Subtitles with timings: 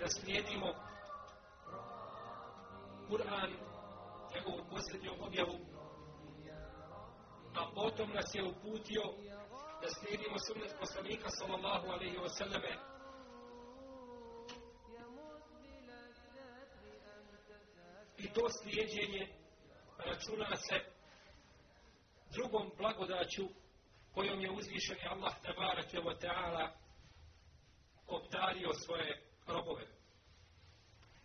[0.00, 0.74] Da slijedimo
[3.08, 3.50] Kur'an,
[4.34, 5.58] njegovu posljednju objavu,
[7.54, 9.02] a potom nas je uputio
[9.82, 12.76] da slijedimo sunnet poslanika sallallahu alaihi wa sallame.
[18.18, 19.28] I to slijedjenje
[19.98, 20.80] računa se
[22.30, 23.48] drugom blagodaću
[24.14, 26.70] kojom je uzvišen Allah tabarake wa ta'ala
[28.06, 29.86] obdario svoje robove.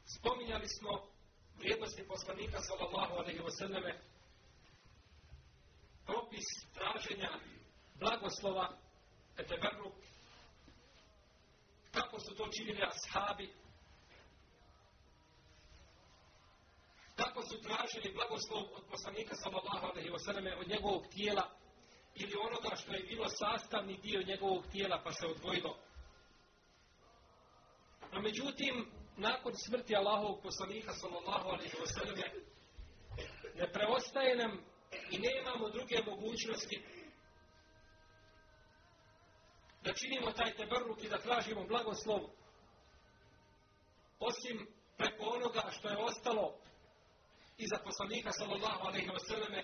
[0.06, 1.16] Spominjali smo
[1.58, 4.00] vrijednosti poslanika sallallahu alaihi wa sallame
[6.06, 7.30] propis traženja
[8.00, 8.78] blagoslova
[9.38, 9.92] eteberru
[11.92, 13.54] kako su to činili ashabi
[17.16, 21.50] kako su tražili blagoslov od poslanika sallallahu alaihi wa sallame od njegovog tijela
[22.16, 25.78] ili onoga što je bilo sastavni dio njegovog tijela pa se odvojilo.
[28.16, 32.16] A međutim, nakon smrti Allahovog poslanika sallallahu alaihi wa sallam
[33.56, 34.52] ne preostaje nam
[35.12, 36.84] i nemamo druge mogućnosti
[39.84, 42.22] da činimo taj tebrluk i da tražimo blagoslov
[44.20, 44.68] osim
[44.98, 46.60] preko onoga što je ostalo
[47.58, 49.64] iza poslanika sallallahu alaihi wa sallame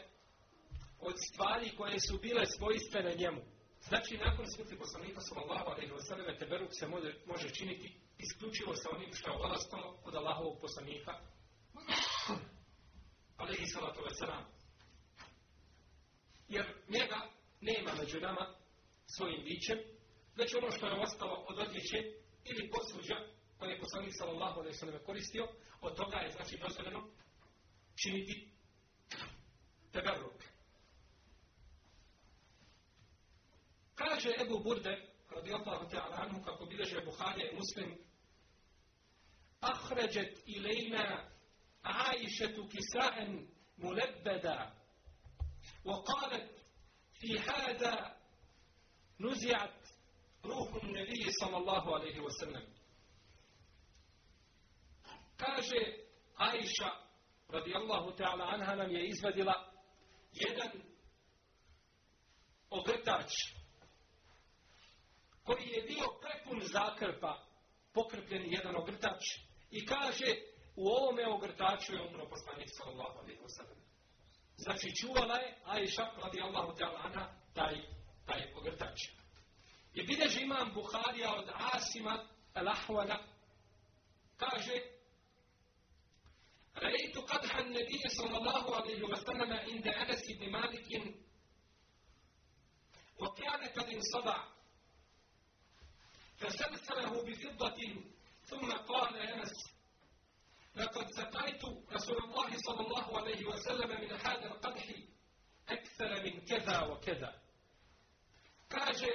[0.99, 3.41] od stvari koje su bile svojstvene njemu.
[3.81, 8.89] Znači, nakon smrti poslanika sallallahu alaihi wa sallam, teberuk se može, može činiti isključivo sa
[8.95, 11.13] onim što je ostalo od Allahovog poslanika
[13.37, 14.45] alaihi salatu wa sallam.
[16.47, 17.19] Jer njega
[17.61, 18.55] nema među nama
[19.05, 19.79] svojim bićem,
[20.35, 21.97] već ono što je ostalo od odliče
[22.45, 23.15] ili posuđa
[23.57, 25.47] koje je poslanik sallallahu alaihi sallam koristio,
[25.81, 27.09] od toga je znači dozvoljeno
[27.95, 28.51] činiti
[29.91, 30.41] teberuk.
[33.95, 37.97] Kaže Ebu Burde, radijallahu ta'ala anhu, kako bileže Buharija i Muslim,
[39.63, 41.31] أخرجت إلينا
[41.85, 43.45] عائشة كساء
[43.77, 44.73] ملبدا
[45.85, 46.51] وقالت
[47.13, 48.17] في هذا
[49.19, 49.87] نزعت
[50.45, 52.73] روح النبي صلى الله عليه وسلم.
[55.37, 56.03] كاجي
[56.37, 56.91] عائشة
[57.49, 59.53] رضي الله تعالى عنها لم يزبدل
[60.33, 60.91] يدا
[62.71, 63.31] ogrtač
[65.43, 67.47] koji je bio prepun zakrpa,
[67.93, 69.23] pokrpljen jedan ogrtač,
[69.71, 70.35] i kaže,
[70.75, 73.77] u ovome ogrtaču je umro poslanik sallallahu alaihi wa sallam.
[74.57, 77.75] Znači, čuvala je Aisha, radi Allahu ta'ala taj,
[78.25, 78.99] taj ogrtač.
[79.93, 83.17] I bideže imam Buharija od Asima al-Ahwana,
[84.37, 84.81] kaže,
[86.77, 91.15] رأيت قدح النبي صلى الله عليه وسلم عند أنس بن مالك
[93.19, 94.43] وكان قد انصدع
[96.37, 98.10] فسلسله بفضة
[98.50, 99.52] ثم قال أنس
[100.74, 101.62] لقد سقيت
[101.92, 104.86] رسول الله صلى الله عليه وسلم من هذا القدح
[105.68, 107.40] أكثر من كذا وكذا
[108.68, 109.06] kaže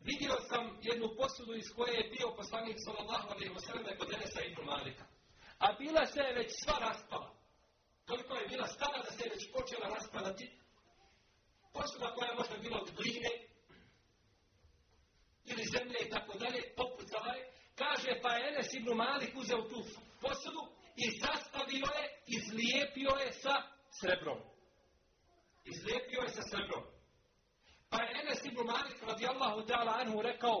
[0.00, 4.40] vidio sam jednu posudu iz koje je bio poslanik sallallahu alejhi ve sellem kod Enesa
[4.42, 5.04] ibn Malika
[5.58, 7.34] a bila se je već sva raspala
[8.06, 10.58] toliko je bila stara da se je već počela raspadati
[11.72, 13.45] posuda koja je možda bila od gline
[15.51, 17.43] ili zemlje i tako dalje, popucala je.
[17.75, 19.79] Kaže, pa je Enes ibn Malik uzeo tu
[20.21, 20.63] posudu
[20.95, 22.05] i sastavio je,
[22.37, 23.55] izlijepio je sa
[23.99, 24.39] srebrom.
[25.65, 26.83] Izlijepio je sa srebrom.
[27.89, 30.57] Pa je Enes ibn Malik radijallahu ta'ala anhu rekao,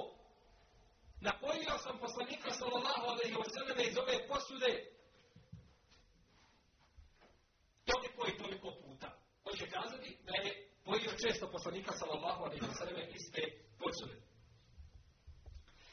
[1.21, 4.71] napojio sam poslanika sallallahu alaihi wa sallam iz ove posude
[7.85, 9.09] toliko i toliko puta.
[9.43, 13.43] Hoće kazati da je pojio često poslanika sallallahu alaihi wa sallam iz te
[13.79, 14.26] posude.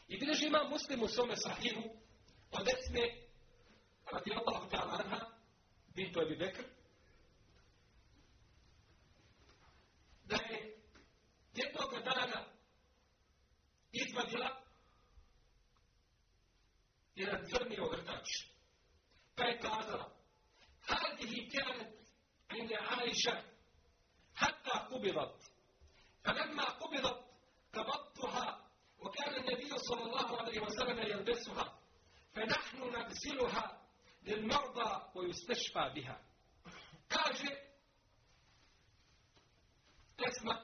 [0.09, 1.83] I bileži ima muslim u svome sahihu
[2.51, 3.01] od Esme
[4.13, 5.21] radijallahu ta'ala anha
[5.95, 6.65] bintu Ebi Bekr
[10.25, 10.77] da je
[11.55, 12.45] jednog dana
[13.93, 14.63] izvadila
[17.15, 18.29] jedan crni ogrtač.
[19.37, 20.15] Pa je kazala,
[20.85, 21.95] هذه كانت
[22.51, 23.45] عند عائشة
[24.35, 25.53] حتى قبضت
[26.25, 27.25] فلما قبضت
[27.73, 28.64] قبضتها
[29.04, 31.80] وكان النبي صلى الله عليه وسلم يلبسها
[32.34, 33.82] فنحن نغسلها
[34.24, 36.22] للمرضى ويستشفى بها
[37.10, 37.50] kaže
[40.28, 40.56] Esma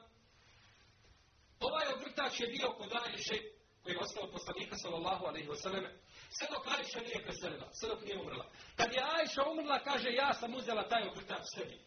[1.60, 3.34] ovaj ogrtač je bio kod Ajše
[3.82, 5.84] koji je ostao poslanika sallallahu alaihi wa sallam
[6.30, 10.34] sve dok Ajša nije preselila sve dok nije umrla kad je Ajša umrla kaže ja
[10.34, 11.80] sam uzela taj ogrtač sebi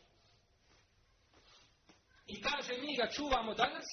[2.28, 3.86] i kaže mi ga čuvamo danas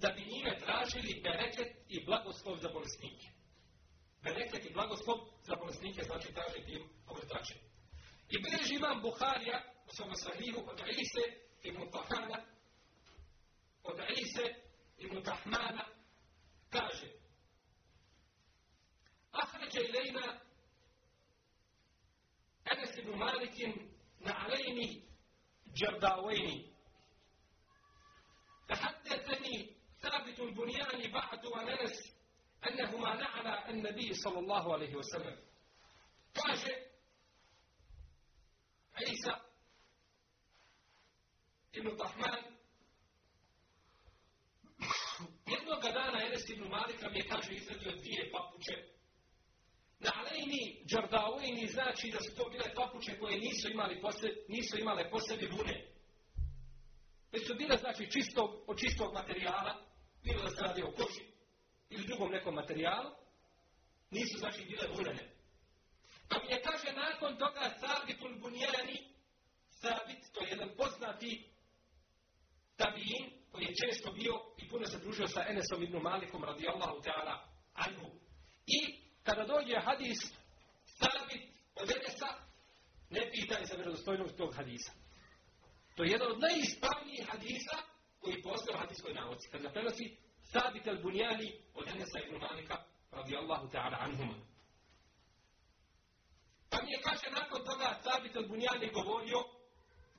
[0.00, 3.28] da bi njime tražili bereket i blagoslov za bolesnike.
[4.22, 7.54] Bereket i blagoslov za bolesnike znači traži tim ogrtače.
[8.30, 11.24] I bilježi imam Buharija u svom sahihu od Ise
[11.62, 12.44] ibn Tahana
[13.82, 14.54] od Ise
[14.98, 15.84] ibn Tahmana
[16.70, 17.06] kaže
[19.32, 20.40] Ahređe ilajna
[22.64, 23.72] Enes ibn Malikin
[24.20, 25.02] na alejni
[25.74, 26.67] džerdavojni
[33.88, 35.36] nebiji sallallahu alaihi wa sallam.
[36.32, 36.72] Kaže,
[39.12, 39.34] Isa
[41.72, 42.42] ibn Tahman,
[45.46, 48.76] jednog dana Enes ibn Malik nam je, kaže, izredio dvije papuče.
[50.00, 55.10] Na alejni džardaujni znači da su to bile papuče koje nisu imali posle, nisu imale
[55.10, 55.86] posebe vune.
[57.32, 59.74] Već su bile, znači, čistog, od čistog materijala,
[60.24, 61.24] bilo da se radi o koži
[61.90, 63.10] ili drugom nekom materijalu,
[64.10, 65.28] nisu znači bile vunene.
[66.28, 68.98] Pa mi je kaže nakon toga Sabitul Bunjani,
[69.70, 71.48] Sabit, to je jedan poznati
[72.76, 77.34] tabijin, koji je često bio i puno se družio sa Enesom ibn Malikom radijallahu ta'ala
[77.74, 78.10] anhu.
[78.66, 78.78] I
[79.22, 80.18] kada dođe hadis
[80.84, 81.42] Sabit
[81.74, 82.28] od Enesa,
[83.10, 84.92] ne pitaj za vjerodostojnost tog hadisa.
[85.94, 87.76] To je jedan od najispravnijih hadisa
[88.20, 89.48] koji postoje u hadijskoj nauci.
[89.50, 94.34] Kad ga prenosi Sabit al-Bunjani od Enesa ibn Malika radijallahu ta'ala anhuma.
[96.70, 99.44] Pa mi je kaže nakon toga Sabit al-Bunjani govorio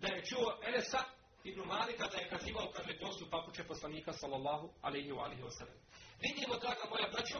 [0.01, 1.03] da je čuo Enesa
[1.43, 5.51] ibn Malika da je kazivao kaže to su papuče poslanika sallallahu alaihi wa alaihi wa
[5.51, 5.77] sallam.
[6.21, 7.39] Vidimo draga moja braćo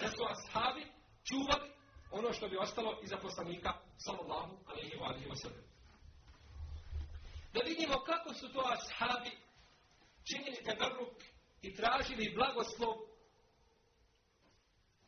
[0.00, 0.86] da su ashabi
[1.24, 1.70] čuvali
[2.10, 5.64] ono što bi ostalo iza poslanika sallallahu alaihi wa alaihi wa sallam.
[7.52, 9.30] Da vidimo kako su to ashabi
[10.24, 11.16] činili teberruk
[11.62, 12.94] i tražili blagoslov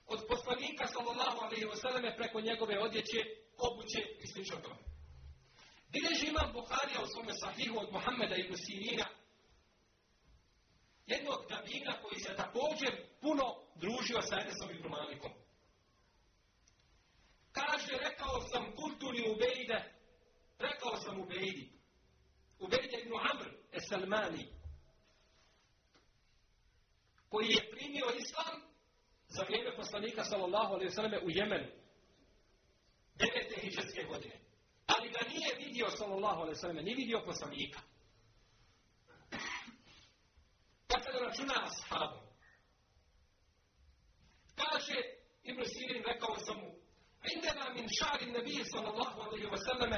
[0.08, 3.20] od poslanika sallallahu alaihi wa sallam preko njegove odjeće,
[3.58, 4.82] obuće i slično tome.
[5.92, 9.06] Bileži imam Buharija u svome sahihu od Muhammeda ibn Sirina,
[11.06, 15.32] jednog tabina koji se također puno družio sa Enesom ibn Malikom.
[17.52, 19.94] Kaže, rekao sam kulturi Ubejde,
[20.58, 21.70] rekao sam Ubejdi,
[22.58, 24.48] Ubejde ibn Amr, Esalmani,
[27.28, 28.67] koji je primio islam
[29.27, 31.67] za vrijeme poslanika sallallahu alaihi sallam u Jemenu.
[33.15, 34.39] Devete hiđarske godine.
[34.87, 37.79] Ali ga nije vidio sallallahu alaihi sallam, nije vidio poslanika.
[40.87, 42.23] Pa se da računa ashabom.
[44.55, 44.95] Kaže
[45.43, 46.73] Ibn Sirin, rekao sam mu,
[47.31, 49.93] عندنا من شعر النبي صلى الله عليه وسلم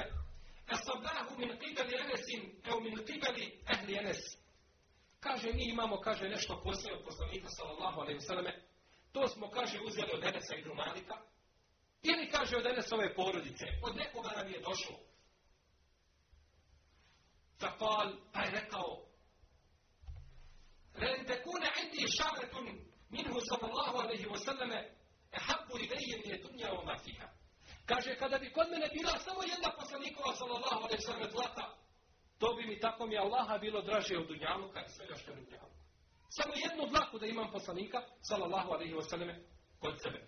[0.69, 2.27] أصبناه من قبل أنس
[2.71, 4.45] أو من قبل أهل أنس
[5.19, 8.61] Kaže, mi imamo, kaže, nešto poslije od poslanika, sallallahu alaihi vseleme.
[9.12, 11.16] To smo, kaže, uzeli od Enesa i Drumanika.
[12.02, 13.66] Ili, kaže, od Enesove porodice.
[13.82, 14.96] Od nekoga nam je došlo.
[17.60, 19.10] Fakal, pa je rekao,
[20.94, 22.66] Ren tekune indi šavretun
[23.10, 24.78] minhu, sallallahu alaihi vseleme,
[25.32, 27.28] e habbu i vejem je dunja o mafiha.
[27.86, 31.76] Kaže, kada bi kod mene bila samo jedna poslanikova, sallallahu alaihi sallam, zlata,
[32.38, 35.79] to bi mi tako mi Allaha bilo draže od dunjaluka i svega što je dunjaluka.
[36.36, 39.30] Samo jednu dlaku da imam poslanika, sallallahu alaihi wasallam
[39.78, 40.20] kod sebe.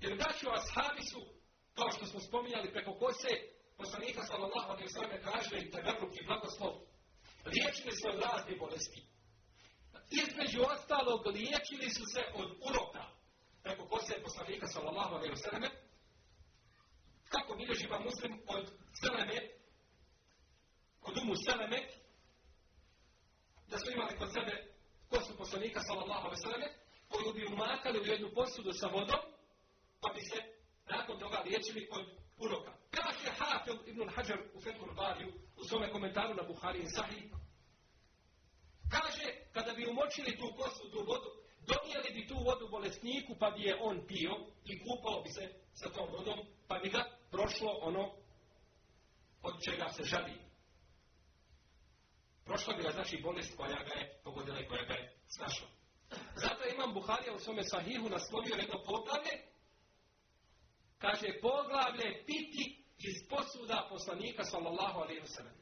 [0.00, 1.20] Jer braću ashabi su,
[1.74, 3.32] kao što smo spominjali preko kose,
[3.76, 6.74] poslanika sallallahu alaihi wasallam kaže i teberuk i blagoslov,
[7.52, 9.02] liječili se od razne bolesti.
[10.10, 13.04] Između ostalog, liječili su se od uroka.
[13.62, 15.70] Preko kose poslanika sallallahu alaihi wasallam,
[17.28, 18.64] kako bilježi pa muslim od
[19.00, 19.38] Seleme,
[21.02, 21.88] od umu Seleme,
[23.74, 24.54] da su imali kod sebe
[25.10, 26.72] kosu poslanika sallallahu alaihi sallam,
[27.08, 29.22] koju bi umakali u jednu posudu sa vodom,
[30.00, 30.38] pa bi se
[30.90, 32.06] nakon toga liječili od
[32.38, 32.72] uroka.
[32.90, 37.24] Kaže Hafil ibn Hajar u Fethul Bariju, u svome komentaru na Buhari i Sahih,
[38.90, 41.30] kaže, kada bi umočili tu kosu, tu vodu,
[41.70, 45.88] donijeli bi tu vodu bolesniku, pa bi je on pio i kupao bi se sa
[45.88, 46.38] tom vodom,
[46.68, 48.12] pa bi ga prošlo ono
[49.42, 50.43] od čega se žali.
[52.44, 55.68] Prošla bi ga znači bolest koja ga je pogodila i koja ga je snašla.
[56.36, 59.34] Zato imam Buharija u svome sahihu naslovio jedno poglavlje.
[60.98, 65.56] Kaže poglavlje piti iz posuda poslanika sallallahu alaihi wa sallam.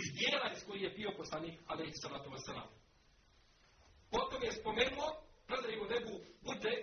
[0.00, 2.68] Iz dijela iz koji je pio poslanik alaihi sallatu wa sallam.
[4.10, 5.08] Potom je spomenuo,
[5.46, 6.74] predaj u nebu Bude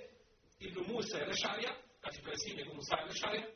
[0.59, 3.47] ibn Musa i Lešarija, znači to je sin ibn Musa i Lešarija,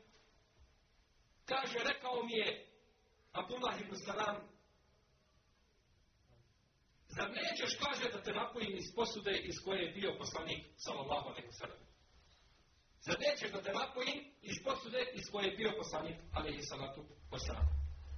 [1.46, 2.68] kaže, rekao mi je
[3.32, 4.55] Abdullah ibn Salam,
[7.16, 11.52] zar nećeš, kaže, da te napojim iz posude iz koje je bio poslanik, sallallahu alaihi
[11.52, 11.78] sallam.
[13.02, 17.68] Zar nećeš da te napojim iz posude iz koje je bio poslanik, alaihi sallatu wasallam?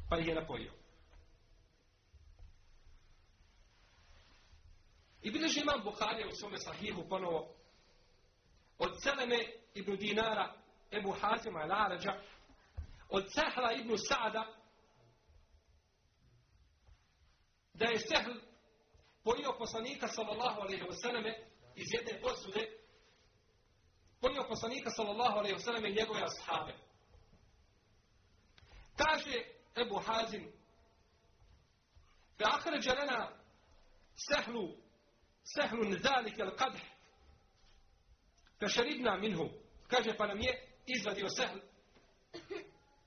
[0.10, 0.74] Pa ih je napojio.
[5.22, 7.56] I bilježi imam Bukharija u svome sahihu ponovo
[8.78, 9.40] od Seleme
[9.74, 10.54] ibn Dinara,
[10.92, 12.22] Ebu Hazima al-Arađa,
[13.10, 14.46] od Sehla ibn Sa'da,
[17.74, 18.47] da je Sehl
[19.28, 21.34] pojio poslanika sallallahu alaihi wasallame
[21.76, 22.64] iz jedne posude,
[24.22, 26.74] pojio poslanika sallallahu alaihi wa i njegove ashabe.
[28.98, 30.52] Kaže Ebu Hazim,
[32.38, 33.38] fe ahređa lana
[34.16, 34.76] Sehlu,
[35.44, 36.80] sahlu nzalike al-qadh,
[38.60, 39.50] fe minhu,
[39.88, 41.60] kaže pa nam je izvadio Sehl,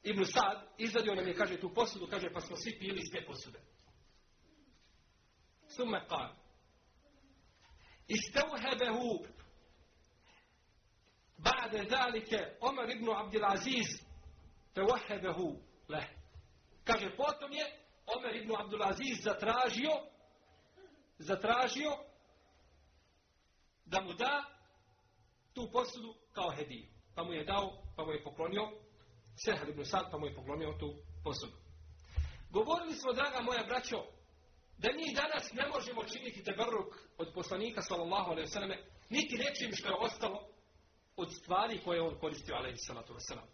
[0.02, 3.26] Ibn Sad izvadio nam je, kaže, tu posudu, kaže, pa smo svi pili iz te
[3.26, 3.60] posude.
[5.76, 6.34] ثم قال
[8.10, 9.26] استوهبه
[11.38, 14.04] بعد ذلك عمر Omer ibn Abdulaziz
[14.74, 16.08] توهبه له
[16.84, 17.66] Kaže, potom je
[18.06, 20.10] Omer ibn Abdulaziz zatražio
[21.18, 21.90] zatražio
[23.86, 24.44] da mu da
[25.54, 26.86] tu posudu kao hediju.
[27.14, 28.70] Pa mu je dao, pa mu je poklonio
[29.44, 31.56] Sehar ibn Sad, pa mu je poklonio tu posudu.
[32.50, 34.04] Govorili smo, draga moja braćo,
[34.82, 38.70] da mi danas ne možemo činiti teberruk od poslanika, sallallahu alaihi sallam,
[39.08, 40.48] niti nečim što je ostalo
[41.16, 43.48] od stvari koje on koristio, alaihi sallatu wasallam.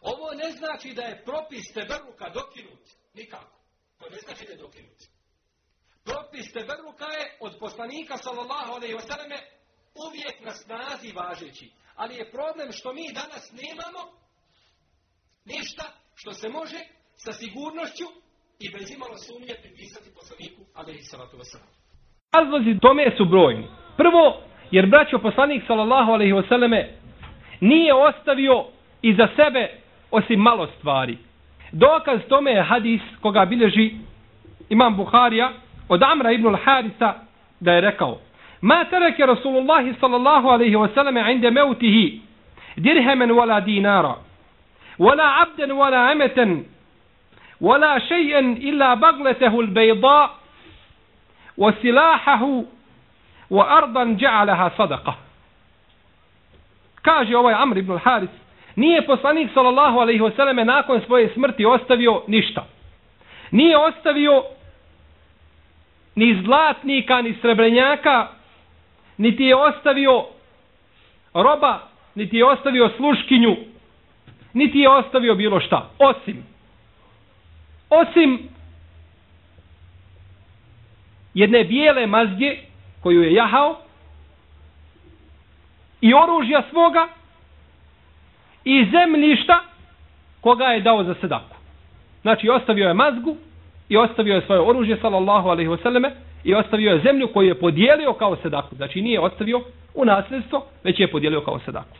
[0.00, 2.84] Ovo ne znači da je propis teberruka dokinut.
[3.14, 3.58] Nikako.
[3.98, 4.98] To ne znači da je dokinut.
[6.04, 9.40] Propis teberruka je od poslanika, sallallahu alaihi wasallam
[10.06, 11.72] uvijek na snazi važeći.
[11.94, 14.22] Ali je problem što mi danas nemamo
[15.44, 16.78] Ništa što se može
[17.16, 18.04] sa sigurnošću
[18.64, 21.68] i bez imala sumnje pripisati poslaniku, ali i salatu vasalam.
[22.34, 23.66] Razlozi tome su brojni.
[23.96, 24.36] Prvo,
[24.70, 26.88] jer braćo poslanik sallallahu alaihi vseleme
[27.60, 28.64] nije ostavio
[29.02, 29.70] iza sebe
[30.10, 31.18] osim malo stvari.
[31.72, 33.90] Dokaz tome je hadis koga bileži
[34.68, 35.52] imam Buharija
[35.88, 37.12] od Amra ibn al-Harisa
[37.60, 38.18] da je rekao
[38.60, 42.20] Ma tereke Rasulullahi sallallahu alaihi wasallam inde meutihi
[42.76, 44.14] dirhemen wala dinara
[44.98, 46.64] wala abden wala emeten
[47.61, 50.35] ولا شيئا إلا بغلته البيضاء
[51.57, 52.63] وسلاحه
[53.49, 55.13] وأرضا جعلها صدقة
[57.07, 58.29] kaže ovaj Amr ibn Haris,
[58.75, 62.65] nije poslanik sallallahu alaihi wasallam nakon svoje smrti ostavio ništa.
[63.51, 64.43] Nije ostavio
[66.15, 68.27] ni zlatnika, ni srebrenjaka,
[69.17, 70.25] niti je ostavio
[71.33, 71.79] roba,
[72.15, 73.55] niti je ostavio sluškinju,
[74.53, 75.89] niti je ostavio bilo šta.
[75.99, 76.50] Osim.
[77.92, 78.48] Osim
[81.34, 82.56] jedne bijele mazge
[83.02, 83.76] koju je jahao
[86.00, 87.08] i oružja svoga
[88.64, 89.60] i zemljišta
[90.40, 91.56] koga je dao za sedaku.
[92.22, 93.36] Znači, ostavio je mazgu
[93.88, 96.10] i ostavio je svoje oružje, sallallahu alaihi wasallame,
[96.44, 98.76] i ostavio je zemlju koju je podijelio kao sedaku.
[98.76, 99.60] Znači, nije ostavio
[99.94, 101.96] u nasljedstvo, već je podijelio kao sedaku.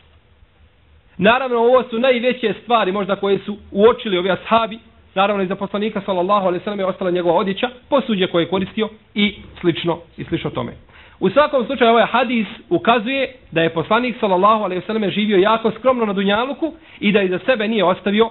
[1.17, 4.79] Naravno, ovo su najveće stvari možda koje su uočili ovi ashabi,
[5.15, 8.49] naravno i za poslanika sallallahu alejhi ve sellem je ostala njegova odjeća, posuđe koje je
[8.49, 10.73] koristio i slično i slično tome.
[11.19, 15.71] U svakom slučaju ovaj hadis ukazuje da je poslanik sallallahu alejhi ve sellem živio jako
[15.71, 18.29] skromno na dunjaluku i da iza sebe nije ostavio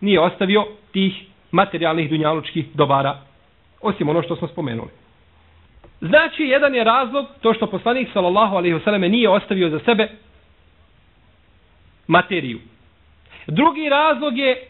[0.00, 3.18] nije ostavio tih materijalnih dunjalučkih dobara
[3.82, 4.88] osim ono što smo spomenuli.
[6.00, 10.08] Znači, jedan je razlog to što poslanik sallallahu alejhi ve selleme nije ostavio za sebe
[12.06, 12.58] materiju.
[13.46, 14.68] Drugi razlog je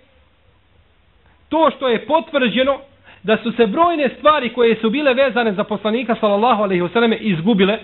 [1.48, 2.78] to što je potvrđeno
[3.22, 7.16] da su se brojne stvari koje su bile vezane za poslanika sallallahu alejhi ve selleme
[7.16, 7.78] izgubile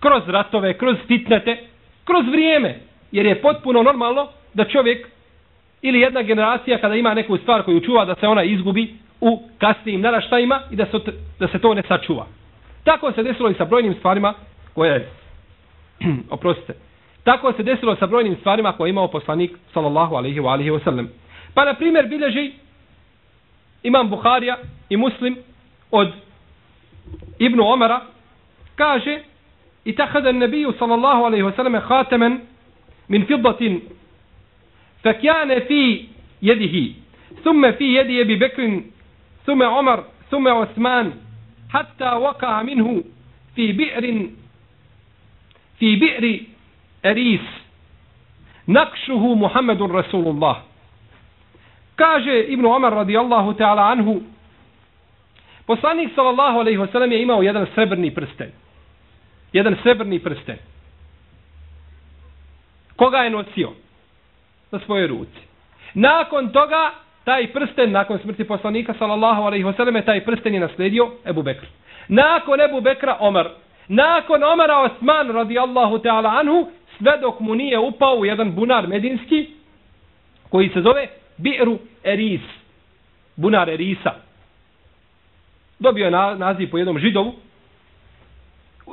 [0.00, 1.56] kroz ratove, kroz fitnete,
[2.04, 2.78] kroz vrijeme,
[3.12, 5.08] jer je potpuno normalno da čovjek
[5.82, 10.00] ili jedna generacija kada ima neku stvar koju čuva da se ona izgubi u kasnijim
[10.00, 10.98] naraštajima i da se,
[11.38, 12.26] da se to ne sačuva.
[12.84, 14.34] Tako se desilo i sa brojnim stvarima
[14.74, 15.08] koje,
[16.30, 16.74] oprostite,
[17.24, 20.84] tako se desilo sa brojnim stvarima koje je imao poslanik sallallahu alaihi wa alihi wa
[20.84, 21.08] sallam.
[21.54, 22.52] Pa na primjer bilježi
[23.82, 24.56] imam Buharija
[24.88, 25.36] i Muslim
[25.90, 26.12] od
[27.38, 28.00] Ibnu Omara
[28.76, 29.20] kaže
[29.84, 32.40] i tahada nabiju sallallahu alaihi wa sallam hatemen
[33.08, 33.80] min fiddatin
[35.02, 36.08] fakjane fi
[36.40, 37.02] jedihi
[37.44, 38.82] ثم في يد أبي
[39.46, 41.12] ثم عمر ثم عثمان
[41.70, 43.04] حتى وقع منه
[43.56, 44.26] في بئر
[45.78, 46.40] في بئر
[47.04, 47.46] أريس
[48.68, 50.62] نقشه محمد رسول الله
[51.96, 54.20] kaže Ibn Omar radijallahu ta'ala anhu
[55.66, 58.50] poslanik sallallahu alaihi wasallam je imao jedan srebrni prsten
[59.52, 60.58] jedan srebrni prsten
[62.96, 63.72] koga je nosio
[64.70, 65.40] na svojoj ruci
[65.94, 66.90] nakon toga
[67.24, 71.66] taj prsten nakon smrti poslanika sallallahu alejhi ve selleme taj prsten je nasledio Ebu Bekr.
[72.08, 73.48] Nakon Ebu Bekra Omar.
[73.88, 79.46] Nakon Omara Osman radijallahu ta'ala anhu sve dok mu nije upao u jedan bunar medinski
[80.50, 81.08] koji se zove
[81.42, 82.40] Bi'ru Eris.
[83.36, 84.14] Bunar Erisa.
[85.78, 87.34] Dobio je na, naziv po jednom židovu.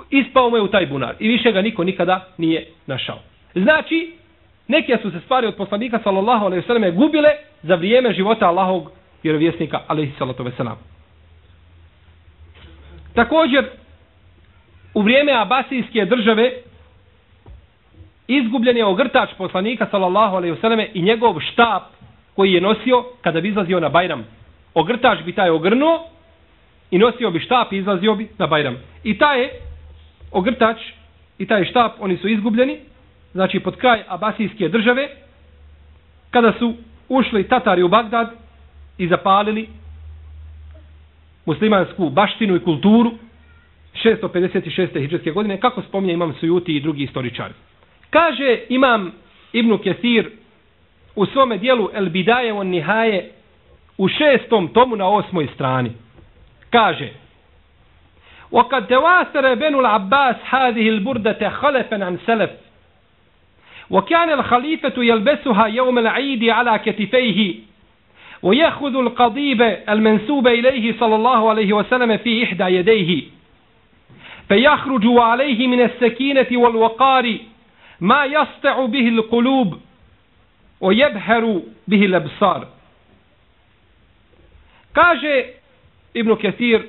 [0.09, 1.15] Ispao mu je u taj bunar.
[1.19, 3.19] I više ga niko nikada nije našao.
[3.55, 4.13] Znači,
[4.67, 7.29] neke su se stvari od poslanika sallallahu alejhi ve selleme gubile
[7.63, 8.91] za vrijeme života Allahovog
[9.23, 10.77] vjerovjesnika alejhi salatu veselam.
[13.13, 13.65] Također
[14.93, 16.51] u vrijeme Abasijske države
[18.27, 21.81] izgubljen je ogrtač poslanika sallallahu alejhi ve selleme i njegov štab
[22.39, 24.23] koji je nosio kada bi izlazio na Bajram.
[24.73, 26.08] Ogrtač bi taj ogrnuo
[26.91, 28.78] i nosio bi štap i izlazio bi na Bajram.
[29.04, 29.49] I taj je
[30.32, 30.78] ogrtač
[31.38, 32.78] i taj štap oni su izgubljeni
[33.34, 35.10] znači pod kraj Abasijske države,
[36.32, 36.73] kada su
[37.10, 38.32] ušli Tatari u Bagdad
[38.97, 39.67] i zapalili
[41.45, 43.12] muslimansku baštinu i kulturu
[44.04, 44.99] 656.
[44.99, 47.54] hijđarske godine, kako spominje imam Sujuti i drugi istoričari.
[48.10, 49.12] Kaže imam
[49.54, 50.32] Ibnu Kesir
[51.15, 53.32] u svome dijelu El Bidaje on Nihaje
[53.98, 55.91] u šestom tomu na osmoj strani.
[56.72, 57.10] Kaže
[58.52, 62.50] وقد تواسر بن العباس هذه البردة خلفا عن سلف
[63.89, 67.56] وكان الخليفة يلبسها يوم العيد على كتفيه
[68.43, 73.24] ويأخذ القضيب المنسوب إليه صلى الله عليه وسلم في إحدى يديه
[74.48, 77.38] فيخرج عليه من السكينة والوقار
[78.02, 79.78] ما يسطع به القلوب
[80.79, 82.65] o jebheru bihi lebsar.
[84.93, 85.45] Kaže
[86.13, 86.87] Ibnu Ketir,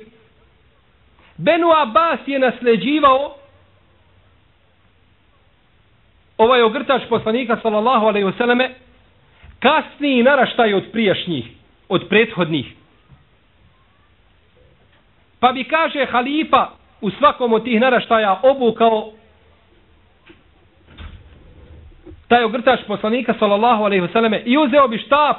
[1.37, 3.35] Benu Abbas je nasleđivao
[6.37, 8.69] ovaj ogrtač poslanika sallallahu alaihi vseleme
[9.59, 11.45] kasniji naraštaj od prijašnjih,
[11.89, 12.73] od prethodnih.
[15.39, 16.69] Pa bi kaže halifa
[17.01, 19.11] u svakom od tih naraštaja obukao
[22.31, 25.37] taj ogrtač poslanika sallallahu alejhi ve selleme i uzeo bi štap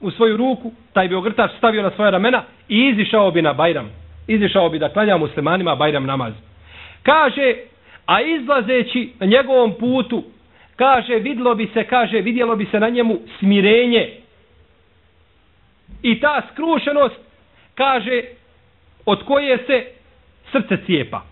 [0.00, 3.88] u svoju ruku, taj bi ogrtač stavio na svoja ramena i izišao bi na Bajram.
[4.26, 6.32] Izišao bi da klanja muslimanima Bajram namaz.
[7.02, 7.54] Kaže
[8.06, 10.24] a izlazeći na njegovom putu,
[10.76, 14.10] kaže, vidlo bi se, kaže, vidjelo bi se na njemu smirenje.
[16.02, 17.20] I ta skrušenost,
[17.74, 18.22] kaže,
[19.06, 19.84] od koje se
[20.52, 21.22] srce cijepa.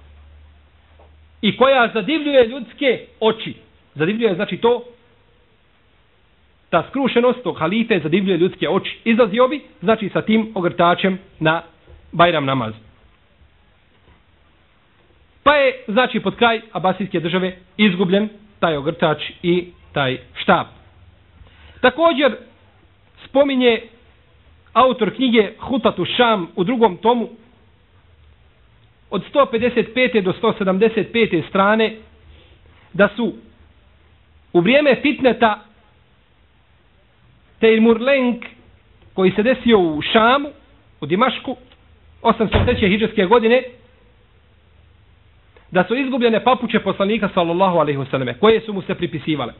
[1.43, 3.68] I koja zadivljuje ljudske oči.
[3.99, 4.85] Zadivljuje, znači to,
[6.71, 8.99] ta skrušenost tog halife zadivljuje ljudske oči.
[9.05, 11.63] Izlazio bi, znači, sa tim ogrtačem na
[12.13, 12.75] Bajram namaz.
[15.43, 18.29] Pa je, znači, pod kraj Abasijske države izgubljen
[18.61, 20.67] taj ogrtač i taj štab.
[21.81, 22.37] Također,
[23.29, 23.83] spominje
[24.73, 27.29] autor knjige Hutatu Šam u drugom tomu
[29.11, 30.23] od 155.
[30.23, 31.49] do 175.
[31.49, 31.97] strane
[32.93, 33.33] da su
[34.53, 35.61] u vrijeme fitneta
[37.61, 38.45] Tejmurlenk
[39.15, 40.49] koji se desio u Šamu,
[41.01, 41.57] u Dimašku,
[42.23, 42.89] 803.
[42.89, 43.63] hijđarske godine,
[45.71, 49.53] da su izgubljene papuče poslanika sallallahu alaihi wasallam, koje su mu se pripisivale.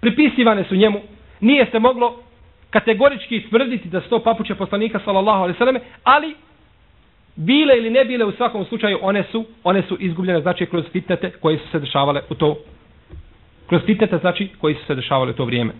[0.00, 1.00] Pripisivane su njemu,
[1.40, 2.22] nije se moglo
[2.70, 6.34] kategorički tvrditi da su to papuče poslanika sallallahu alaihi wasallam, ali
[7.36, 11.30] bile ili ne bile u svakom slučaju one su one su izgubljene znači kroz fitnete
[11.30, 12.56] koje su se dešavale u to
[13.68, 15.72] kroz fitnete znači koji su se dešavale to vrijeme.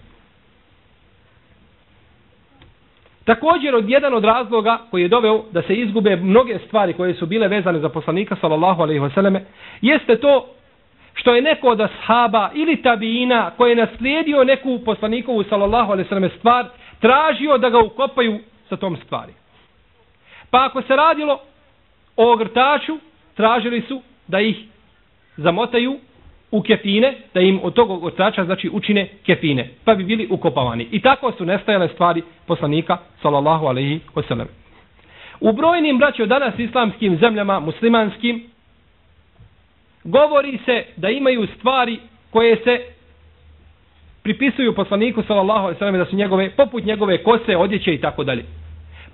[3.24, 7.26] Također od jedan od razloga koji je doveo da se izgube mnoge stvari koje su
[7.26, 9.44] bile vezane za poslanika sallallahu alejhi ve selleme
[9.80, 10.46] jeste to
[11.14, 16.08] što je neko od ashaba ili tabiina koji je naslijedio neku poslanikovu sallallahu alejhi ve
[16.08, 16.66] selleme stvar
[17.00, 19.32] tražio da ga ukopaju sa tom stvari.
[20.50, 21.40] Pa ako se radilo
[22.16, 22.98] o ogrtaču,
[23.34, 24.56] tražili su da ih
[25.36, 25.98] zamotaju
[26.54, 30.88] u kefine, da im od tog ogrtača znači učine kefine, pa bi bili ukopavani.
[30.90, 34.48] I tako su nestajale stvari poslanika, sallallahu alaihi sellem.
[35.40, 38.42] U brojnim braćo danas islamskim zemljama, muslimanskim,
[40.04, 41.98] govori se da imaju stvari
[42.30, 42.80] koje se
[44.22, 48.24] pripisuju poslaniku sallallahu alejhi ve sellem da su njegove poput njegove kose, odjeće i tako
[48.24, 48.44] dalje.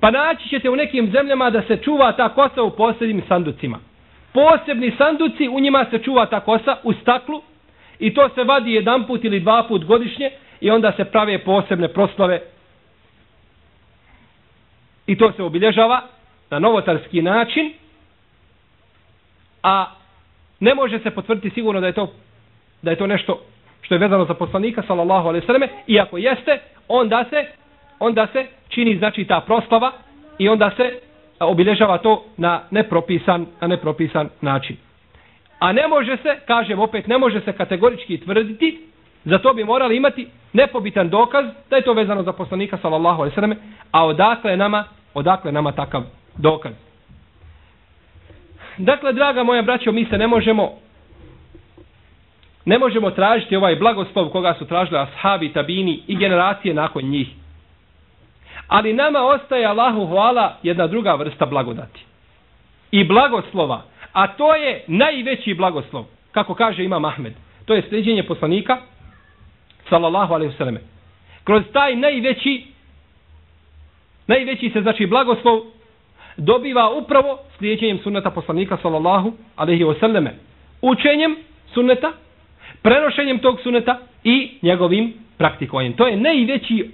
[0.00, 3.78] Pa naći ćete u nekim zemljama da se čuva ta kosa u posebnim sanducima.
[4.32, 7.42] Posebni sanduci, u njima se čuva ta kosa u staklu
[7.98, 11.88] i to se vadi jedan put ili dva put godišnje i onda se prave posebne
[11.88, 12.40] proslave.
[15.06, 16.02] I to se obilježava
[16.50, 17.72] na novotarski način
[19.62, 19.86] a
[20.60, 22.12] ne može se potvrditi sigurno da je to
[22.82, 23.40] da je to nešto
[23.82, 27.46] što je vezano za poslanika sallallahu alejhi ve selleme i ako jeste onda se
[27.98, 29.92] onda se čini znači ta proslava
[30.38, 31.00] i onda se
[31.40, 34.76] obilježava to na nepropisan, na nepropisan način.
[35.58, 38.80] A ne može se, kažem opet, ne može se kategorički tvrditi,
[39.24, 43.32] za to bi morali imati nepobitan dokaz da je to vezano za poslanika sallallahu alejhi
[43.32, 43.56] ve selleme,
[43.92, 46.02] a odakle nama, odakle nama takav
[46.36, 46.72] dokaz.
[48.78, 50.70] Dakle, draga moja braćo, mi se ne možemo
[52.64, 57.28] ne možemo tražiti ovaj blagoslov koga su tražili ashabi, tabini i generacije nakon njih.
[58.70, 62.00] Ali nama ostaje Allahu hvala jedna druga vrsta blagodati.
[62.90, 63.82] I blagoslova.
[64.12, 66.04] A to je najveći blagoslov.
[66.32, 67.32] Kako kaže Imam Ahmed.
[67.64, 68.78] To je sljeđenje poslanika.
[69.88, 70.80] sallallahu alaihi vseleme.
[71.44, 72.66] Kroz taj najveći
[74.26, 75.60] najveći se znači blagoslov
[76.36, 80.34] dobiva upravo slijedjenjem sunneta poslanika sallallahu alaihi vseleme.
[80.82, 81.36] Učenjem
[81.74, 82.12] sunneta,
[82.82, 85.92] prenošenjem tog sunneta i njegovim praktikovanjem.
[85.92, 86.90] To je najveći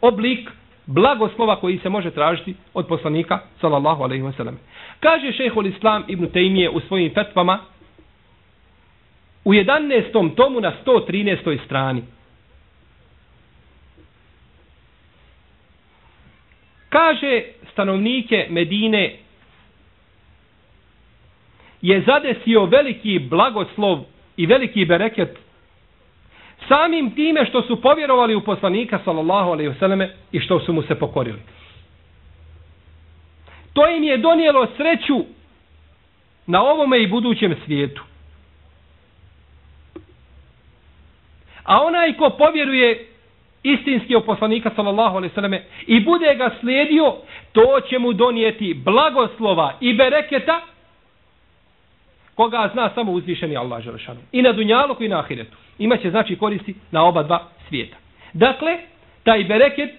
[0.00, 0.50] oblik
[0.88, 4.58] blagoslova koji se može tražiti od poslanika sallallahu alejhi ve sellem.
[5.00, 7.58] Kaže šejhul Islam Ibn Taymije u svojim fetvama
[9.44, 10.34] u 11.
[10.34, 11.58] tomu na 113.
[11.64, 12.02] strani.
[16.88, 19.16] Kaže stanovnike Medine
[21.82, 24.04] je zadesio veliki blagoslov
[24.36, 25.38] i veliki bereket
[26.68, 30.82] samim time što su povjerovali u poslanika sallallahu alejhi ve selleme i što su mu
[30.82, 31.38] se pokorili.
[33.72, 35.24] To im je donijelo sreću
[36.46, 38.02] na ovome i budućem svijetu.
[41.64, 43.06] A onaj ko povjeruje
[43.62, 47.14] istinski o poslanika sallallahu alejhi ve selleme i bude ga slijedio,
[47.52, 50.60] to će mu donijeti blagoslova i bereketa
[52.34, 54.20] koga zna samo uzvišeni Allah dželešanu.
[54.32, 55.56] I na dunjalu i na ahiretu.
[55.78, 57.96] Imaće znači koristi na oba dva svijeta.
[58.32, 58.78] Dakle,
[59.24, 59.90] taj bereket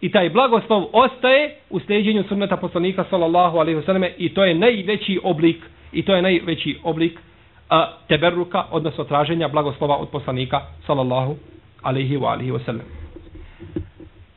[0.00, 5.20] i taj blagoslov ostaje u sljeđenju sunneta poslanika sallallahu alaihi wasallam i to je najveći
[5.22, 5.56] oblik
[5.92, 7.20] i to je najveći oblik
[7.68, 11.36] a, teberruka, odnosno traženja blagoslova od poslanika sallallahu
[11.82, 12.84] alaihi wa alaihi wasallam.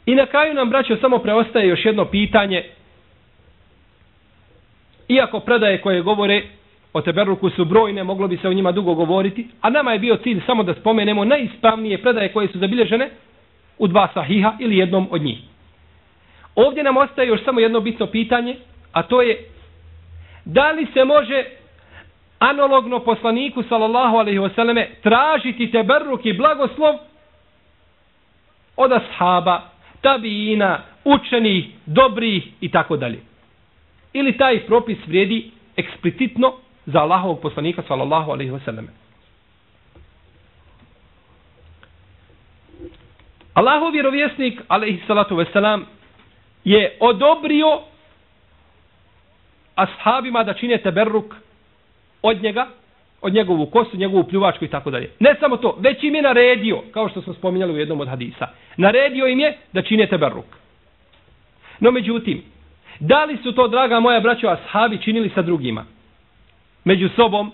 [0.05, 2.63] I na kraju nam, braćo, samo preostaje još jedno pitanje.
[5.07, 6.43] Iako predaje koje govore
[6.93, 10.15] o Teberuku su brojne, moglo bi se o njima dugo govoriti, a nama je bio
[10.15, 13.09] cilj samo da spomenemo najispravnije predaje koje su zabilježene
[13.77, 15.37] u dva sahiha ili jednom od njih.
[16.55, 18.55] Ovdje nam ostaje još samo jedno bitno pitanje,
[18.91, 19.49] a to je
[20.45, 21.43] da li se može
[22.39, 26.95] analogno poslaniku sallallahu alaihi wasallam tražiti Teberuk i blagoslov
[28.77, 29.61] od ashaba,
[30.01, 33.19] tabijina, učenih, dobrih i tako dalje.
[34.13, 36.53] Ili taj propis vrijedi eksplicitno
[36.85, 38.87] za Allahovog poslanika sallallahu alaihi wa sallam.
[43.53, 45.81] Allahov vjerovjesnik alaihi salatu wasallam
[46.63, 47.81] je odobrio
[49.75, 51.35] ashabima da čine teberruk
[52.21, 52.67] od njega,
[53.21, 55.11] od njegovu kosu, njegovu pljuvačku i tako dalje.
[55.19, 58.47] Ne samo to, već im je naredio, kao što smo spominjali u jednom od hadisa,
[58.77, 60.45] naredio im je da čine teberruk.
[61.79, 62.43] No međutim,
[62.99, 65.85] da li su to, draga moja braćo, ashabi činili sa drugima?
[66.83, 67.51] Među sobom,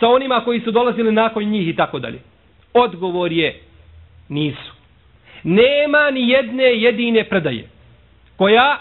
[0.00, 2.20] sa onima koji su dolazili nakon njih i tako dalje.
[2.74, 3.60] Odgovor je,
[4.28, 4.72] nisu.
[5.42, 7.68] Nema ni jedne jedine predaje
[8.36, 8.80] koja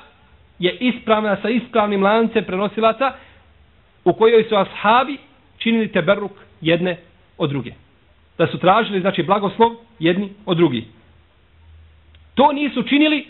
[0.60, 3.14] je ispravna sa ispravnim lancem prenosilaca
[4.06, 5.18] u kojoj su ashabi
[5.58, 6.98] činili teberuk jedne
[7.38, 7.72] od druge.
[8.38, 10.86] Da su tražili, znači, blagoslov jedni od drugi.
[12.36, 13.28] To nisu činili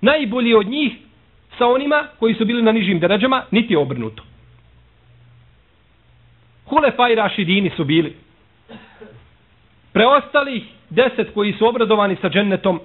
[0.00, 0.92] najbolji od njih
[1.58, 4.22] sa onima koji su bili na nižim deređama, niti obrnuto.
[6.66, 8.16] Hulefaj Rašidini su bili.
[9.92, 12.80] Preostalih deset koji su obradovani sa džennetom,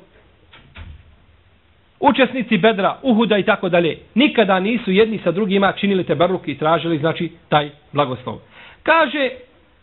[2.00, 6.58] učesnici Bedra, Uhuda i tako dalje, nikada nisu jedni sa drugima činili te baruk i
[6.58, 8.40] tražili, znači, taj blagoslov.
[8.84, 9.30] Kaže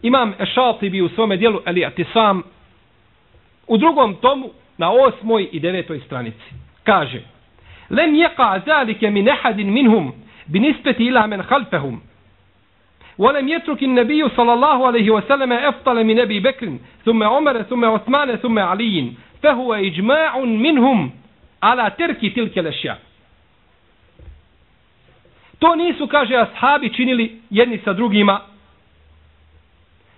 [0.03, 2.43] imam Ešaltibi u svome dijelu, ali ti sam,
[3.67, 6.55] u drugom tomu, na osmoj i devetoj stranici.
[6.85, 7.23] Kaže,
[7.91, 10.13] lem jeka zalike min ehadin minhum,
[10.47, 12.01] bi nispeti ila men halfehum,
[13.18, 18.36] ولم يترك النبي صلى الله عليه وسلم أفضل من أبي بكر ثم عمر ثم عثمان
[18.36, 19.12] ثم علي
[19.44, 21.12] فهو إجماع منهم
[21.64, 23.00] على ترك تلك الأشياء
[25.64, 28.42] To nisu, kaže, ashabi činili jedni sa drugima,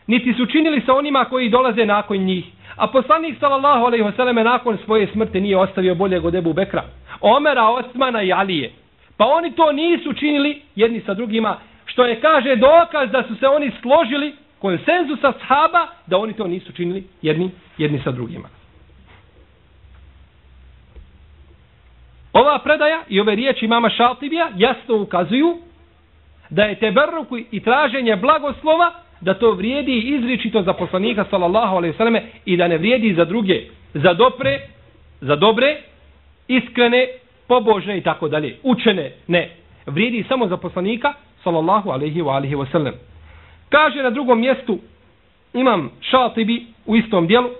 [0.07, 2.45] niti su činili sa onima koji dolaze nakon njih.
[2.75, 6.83] A poslanik, sallallahu alaihi wasallam, nakon svoje smrti nije ostavio bolje od Ebu Bekra,
[7.21, 8.71] Omera, Osmana i Alije.
[9.17, 11.57] Pa oni to nisu činili jedni sa drugima,
[11.90, 16.72] što je kaže dokaz da su se oni složili konsenzusa sahaba da oni to nisu
[16.72, 18.48] činili jedni, jedni sa drugima.
[22.32, 25.58] Ova predaja i ove riječi mama Šaltibija jasno ukazuju
[26.50, 31.96] da je teberruku i traženje blagoslova da to vrijedi izričito za poslanika sallallahu alejhi ve
[31.96, 33.62] selleme i da ne vrijedi za druge,
[33.94, 34.60] za dobre,
[35.20, 35.76] za dobre,
[36.48, 37.06] iskrene,
[37.48, 38.56] pobožne i tako dalje.
[38.62, 39.50] Učene, ne.
[39.86, 42.94] Vrijedi samo za poslanika sallallahu alaihi wa alihi wasallam.
[43.70, 44.78] Kaže na drugom mjestu
[45.54, 47.50] imam šatibi u istom dijelu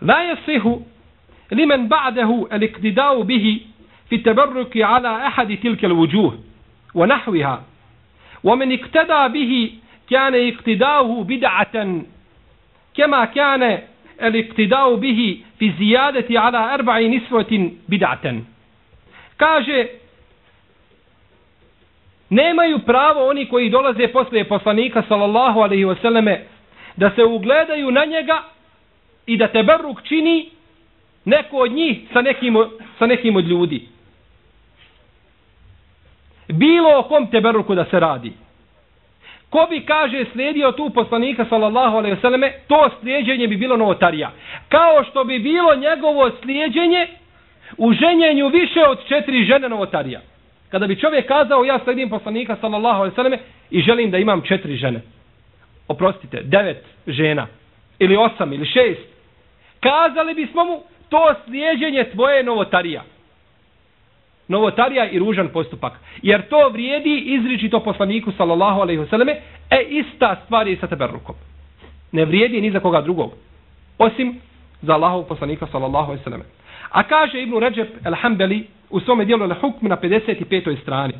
[0.00, 0.82] La jasihu
[1.50, 3.62] limen ba'dahu al-iqtida'u bihi
[4.08, 6.32] fi tabarruki ala ahadi tilke al-wujuh
[6.94, 7.60] wa nahwiha
[8.44, 9.74] wa man iqtada bihi
[10.10, 12.04] kana iqtida'uhu bid'atan
[12.96, 13.78] kama kana
[14.20, 18.44] al-iqtida'u bihi fi ziyadati ala arba'i niswatin bid'atan
[19.36, 19.88] kaže
[22.30, 26.38] Nemaju pravo oni koji dolaze posle poslanika sallallahu alaihi wasallame
[26.96, 28.42] da se ugledaju na njega
[29.26, 30.50] i da te baruk čini
[31.24, 32.56] neko od njih sa nekim,
[32.98, 33.88] sa nekim od ljudi.
[36.48, 38.32] Bilo o kom te baruku da se radi.
[39.50, 44.30] Ko bi, kaže, slijedio tu poslanika, sallallahu alaihi vseleme, to slijedjenje bi bilo novotarija.
[44.68, 47.06] Kao što bi bilo njegovo slijedjenje
[47.76, 50.20] u ženjenju više od četiri žene novotarija.
[50.70, 53.38] Kada bi čovjek kazao ja sledim poslanika sallallahu alejhi ve selleme
[53.70, 55.00] i želim da imam četiri žene.
[55.88, 57.46] Oprostite, devet žena
[57.98, 59.08] ili osam ili šest.
[59.80, 63.02] Kazali bismo mu to slijeđenje tvoje novotarija.
[64.48, 65.92] Novotarija i ružan postupak.
[66.22, 71.34] Jer to vrijedi izričito poslaniku sallallahu alejhi ve selleme, e ista stvar je sa teberrukom.
[72.12, 73.32] Ne vrijedi ni za koga drugog.
[73.98, 74.40] Osim
[74.82, 76.44] za Allahov poslanika sallallahu alejhi ve selleme.
[76.90, 80.82] A kaže Ibn Ređep el-Hambeli u svome dijelu na hukmu na 55.
[80.82, 81.14] strani.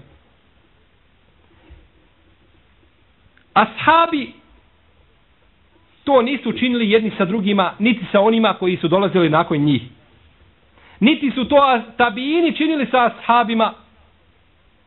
[3.55, 4.33] Ashabi
[6.05, 9.83] to nisu činili jedni sa drugima, niti sa onima koji su dolazili nakon njih.
[11.01, 13.73] Niti su to tabijini činili sa ashabima,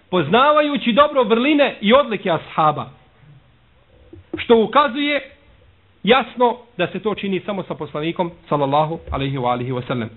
[0.09, 2.89] poznavajući dobro vrline i odlike ashaba.
[4.37, 5.31] Što ukazuje
[6.03, 10.09] jasno da se to čini samo sa poslanikom, sallallahu alaihi wa alihi wa sallam.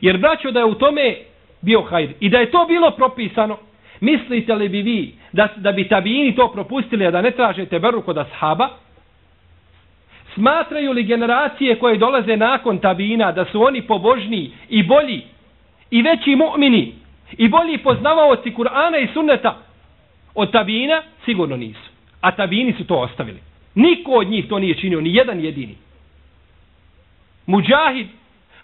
[0.00, 1.16] Jer braćo da je u tome
[1.60, 3.56] bio hajr i da je to bilo propisano,
[4.00, 8.02] mislite li bi vi da, da bi tabijini to propustili, a da ne tražete beru
[8.02, 8.68] kod ashaba?
[10.34, 15.22] Smatraju li generacije koje dolaze nakon tabina da su oni pobožniji i bolji
[15.90, 16.92] i veći mu'mini
[17.38, 19.56] i bolji poznavaoci Kur'ana i sunneta
[20.34, 21.02] od tabina?
[21.24, 21.90] Sigurno nisu.
[22.20, 23.38] A tabini su to ostavili.
[23.74, 25.74] Niko od njih to nije činio, ni jedan jedini.
[27.46, 28.06] Mujahid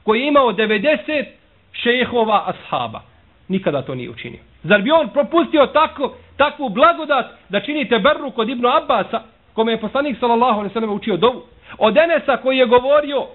[0.04, 1.24] koji je imao 90
[1.72, 3.00] šehova ashaba.
[3.48, 4.40] Nikada to nije učinio.
[4.62, 9.22] Zar bi on propustio tako, takvu blagodat da činite berru kod Ibnu Abbasa,
[9.54, 11.42] kome je poslanik sallallahu alejhi ve sellem učio dovu?
[11.78, 13.26] Od Enesa koji je govorio,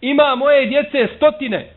[0.00, 1.70] ima moje djece stotine.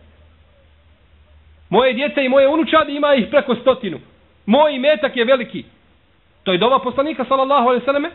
[1.69, 3.99] Moje djece i moje unučadi ima ih preko stotinu.
[4.45, 5.65] Moj metak je veliki.
[6.43, 8.09] To je dova poslanika sallallahu alejhi ve selleme,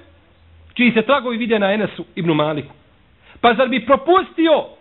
[0.74, 2.74] čiji se tragovi vide na Enesu Ibnu Maliku.
[3.40, 4.77] Pa zar bi propustio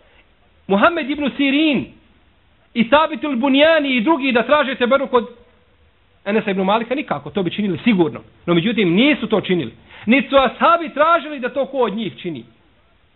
[0.68, 1.86] Muhammed ibn Sirin,
[2.74, 5.28] i Sabitul Bunjani i drugi da traže teberu kod
[6.26, 8.20] Enesa ibn Malika nikako, to bi činili sigurno.
[8.46, 9.74] No međutim, nisu to činili.
[10.06, 12.44] Niti su ashabi tražili da to ko od njih čini.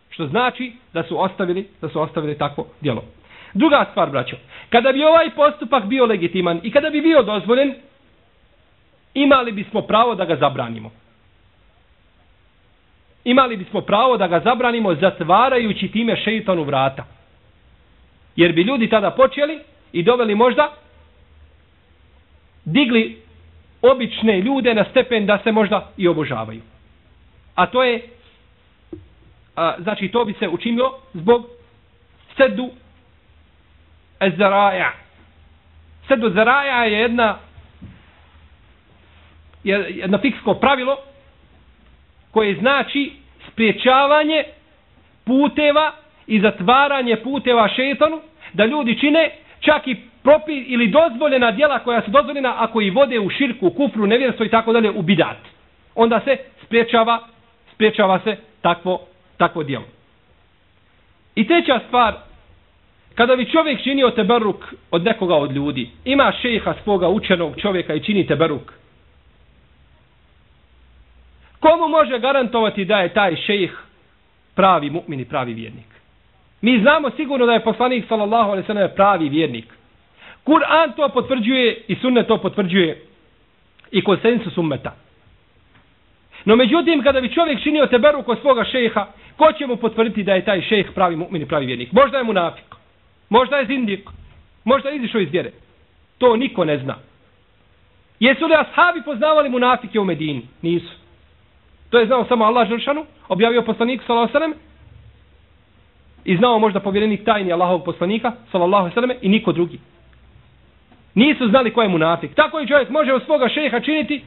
[0.09, 3.03] Što znači da su ostavili, da su ostavili takvo djelo.
[3.53, 4.35] Druga stvar, braćo,
[4.69, 7.73] kada bi ovaj postupak bio legitiman i kada bi bio dozvoljen,
[9.13, 10.91] imali bismo pravo da ga zabranimo.
[13.23, 17.05] Imali bismo pravo da ga zabranimo zatvarajući time šeitanu vrata.
[18.35, 19.59] Jer bi ljudi tada počeli
[19.91, 20.73] i doveli možda
[22.65, 23.21] digli
[23.81, 26.61] obične ljude na stepen da se možda i obožavaju.
[27.55, 28.01] A to je
[29.55, 31.45] a, znači to bi se učinilo zbog
[32.37, 32.69] sedu
[34.19, 34.93] ezaraja.
[36.07, 37.37] Sedu zaraja je jedna
[39.63, 40.97] jedno fiksko pravilo
[42.31, 43.11] koje znači
[43.51, 44.43] spriječavanje
[45.25, 45.91] puteva
[46.31, 48.21] i zatvaranje puteva šetanu
[48.53, 53.19] da ljudi čine čak i propi ili dozvoljena djela koja su dozvoljena ako i vode
[53.19, 55.37] u širku, u kufru, nevjerstvo i tako dalje u bidat.
[55.95, 57.19] Onda se spriječava,
[57.73, 59.01] spriječava se takvo,
[59.37, 59.85] takvo djelo.
[61.35, 62.13] I treća stvar,
[63.15, 68.03] kada bi čovjek činio teberuk od nekoga od ljudi, ima šeha svoga učenog čovjeka i
[68.03, 68.73] čini teberuk,
[71.59, 73.71] komu može garantovati da je taj šejh
[74.55, 75.90] pravi mu'min i pravi vjernik?
[76.61, 79.65] Mi znamo sigurno da je poslanik sallallahu alejhi ve sellem pravi vjernik.
[80.43, 83.01] Kur'an to potvrđuje i sunnet to potvrđuje
[83.91, 84.95] i konsensus ummeta.
[86.45, 90.33] No međutim, kada bi čovjek činio teberu kod svoga šeha, ko će mu potvrditi da
[90.33, 91.91] je taj šejh pravi mu'min i pravi vjernik?
[91.91, 92.75] Možda je munafik,
[93.29, 94.09] možda je zindik,
[94.63, 95.51] možda je izišao iz vjere.
[96.17, 96.95] To niko ne zna.
[98.19, 100.41] Jesu li ashabi poznavali munafike u Medini?
[100.61, 100.93] Nisu.
[101.89, 104.70] To je znao samo Allah Žršanu, objavio poslanik sallallahu alejhi ve sellem
[106.25, 109.79] i znao možda povjerenik tajni Allahovog poslanika sallallahu alejhi ve selleme i niko drugi.
[111.15, 112.35] Nisu znali ko je munafik.
[112.35, 114.23] Tako i čovjek može od svoga šeha činiti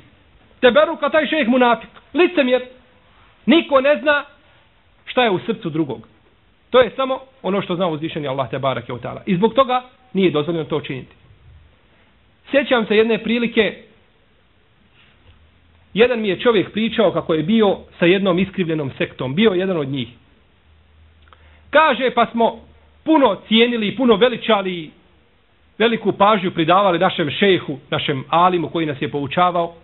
[0.61, 1.91] teberu kao taj šejh munafik.
[2.15, 2.63] Licemjer.
[3.47, 4.25] Niko ne zna
[5.07, 6.09] šta je u srcu drugog.
[6.71, 9.21] To je samo ono što zna uzvišeni Allah te barake u ta'ala.
[9.27, 11.15] I zbog toga nije dozvoljeno to činiti.
[12.51, 13.83] Sjećam se jedne prilike
[15.95, 19.35] jedan mi je čovjek pričao kako je bio sa jednom iskrivljenom sektom.
[19.35, 20.09] Bio jedan od njih.
[21.75, 22.61] Kaže pa smo
[23.05, 24.91] puno cijenili i puno veličali
[25.79, 29.75] veliku pažnju pridavali našem šehu, našem alimu koji nas je poučavao.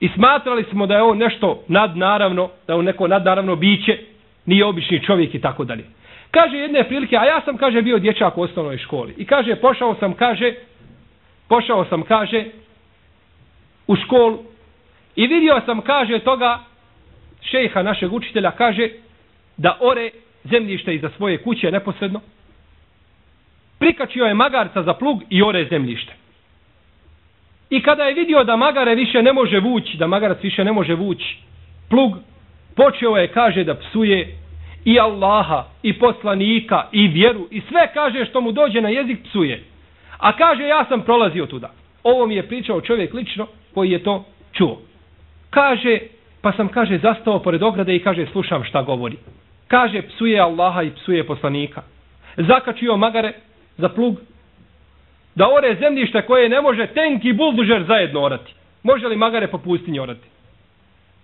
[0.00, 3.98] I smatrali smo da je on nešto nadnaravno, da je on neko nadnaravno biće,
[4.46, 5.84] nije obični čovjek i tako dalje.
[6.30, 9.14] Kaže jedne prilike, a ja sam, kaže, bio dječak u osnovnoj školi.
[9.16, 10.54] I kaže, pošao sam, kaže,
[11.48, 12.44] pošao sam, kaže,
[13.86, 14.38] u školu
[15.16, 16.58] i vidio sam, kaže, toga
[17.40, 18.88] šeha našeg učitelja, kaže,
[19.58, 20.10] da ore
[20.44, 22.20] zemljište iza svoje kuće neposredno,
[23.78, 26.12] prikačio je magarca za plug i ore zemljište.
[27.70, 30.94] I kada je vidio da magare više ne može vući, da magarac više ne može
[30.94, 31.36] vući
[31.88, 32.12] plug,
[32.76, 34.36] počeo je, kaže, da psuje
[34.84, 39.64] i Allaha, i poslanika, i vjeru, i sve kaže što mu dođe na jezik psuje.
[40.18, 41.70] A kaže, ja sam prolazio tuda.
[42.02, 44.80] Ovo mi je pričao čovjek lično koji je to čuo.
[45.50, 45.98] Kaže,
[46.40, 49.16] pa sam, kaže, zastao pored ograde i kaže, slušam šta govori.
[49.68, 51.82] Kaže, psuje Allaha i psuje poslanika.
[52.36, 53.32] Zakačio magare
[53.76, 54.16] za plug,
[55.34, 58.54] da ore zemljište koje ne može tenk i buldužer zajedno orati.
[58.82, 60.28] Može li magare po pustinji orati?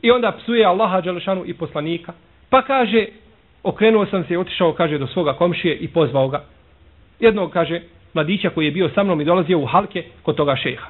[0.02, 2.12] I onda psuje Allaha Đelešanu i poslanika.
[2.50, 3.07] Pa kaže,
[3.62, 6.44] okrenuo sam se i otišao, kaže, do svoga komšije i pozvao ga.
[7.20, 7.80] Jednog, kaže,
[8.14, 10.87] mladića koji je bio sa mnom i dolazio u halke kod toga šeha.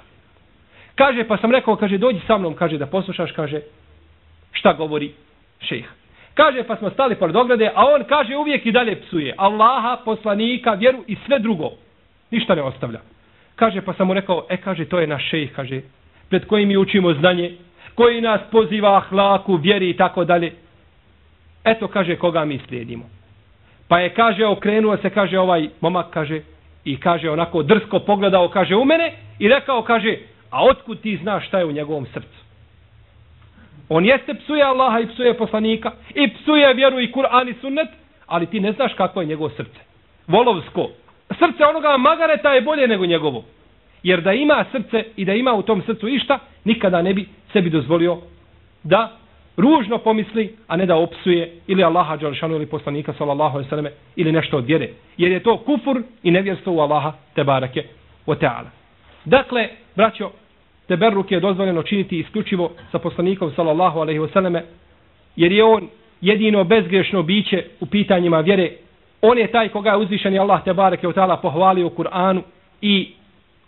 [0.94, 3.60] Kaže, pa sam rekao, kaže, dođi sa mnom, kaže, da poslušaš, kaže,
[4.52, 5.12] šta govori
[5.60, 6.03] šeha.
[6.34, 9.34] Kaže, pa smo stali pored ograde, a on kaže uvijek i dalje psuje.
[9.36, 11.70] Allaha, poslanika, vjeru i sve drugo.
[12.30, 13.00] Ništa ne ostavlja.
[13.56, 15.80] Kaže, pa sam mu rekao, e, kaže, to je naš šejh, kaže,
[16.28, 17.56] pred kojim mi učimo znanje,
[17.94, 20.52] koji nas poziva ahlaku, vjeri i tako dalje.
[21.64, 23.04] Eto, kaže, koga mi slijedimo.
[23.88, 26.40] Pa je, kaže, okrenuo se, kaže, ovaj momak, kaže,
[26.84, 30.16] i kaže, onako drsko pogledao, kaže, u mene, i rekao, kaže,
[30.50, 32.43] a otkud ti znaš šta je u njegovom srcu?
[33.88, 37.88] On jeste psuje Allaha i psuje poslanika i psuje vjeru i Kur'an i sunnet,
[38.26, 39.80] ali ti ne znaš kako je njegovo srce.
[40.26, 40.90] Volovsko.
[41.28, 43.44] Srce onoga magareta je bolje nego njegovo.
[44.02, 47.70] Jer da ima srce i da ima u tom srcu išta, nikada ne bi sebi
[47.70, 48.18] dozvolio
[48.82, 49.12] da
[49.56, 54.32] ružno pomisli, a ne da opsuje ili Allaha Đalšanu ili poslanika sallallahu alaihi sallam ili
[54.32, 54.88] nešto od vjere.
[55.16, 57.84] Jer je to kufur i nevjerstvo u Allaha te barake
[58.26, 58.70] o teala.
[59.24, 60.30] Dakle, braćo,
[60.88, 64.64] teberruk je dozvoljeno činiti isključivo sa poslanikom sallallahu alejhi ve selleme
[65.36, 65.88] jer je on
[66.20, 68.70] jedino bezgrešno biće u pitanjima vjere
[69.26, 72.42] On je taj koga je uzvišeni Allah te bareke ta'ala pohvalio u Kur'anu
[72.80, 73.12] i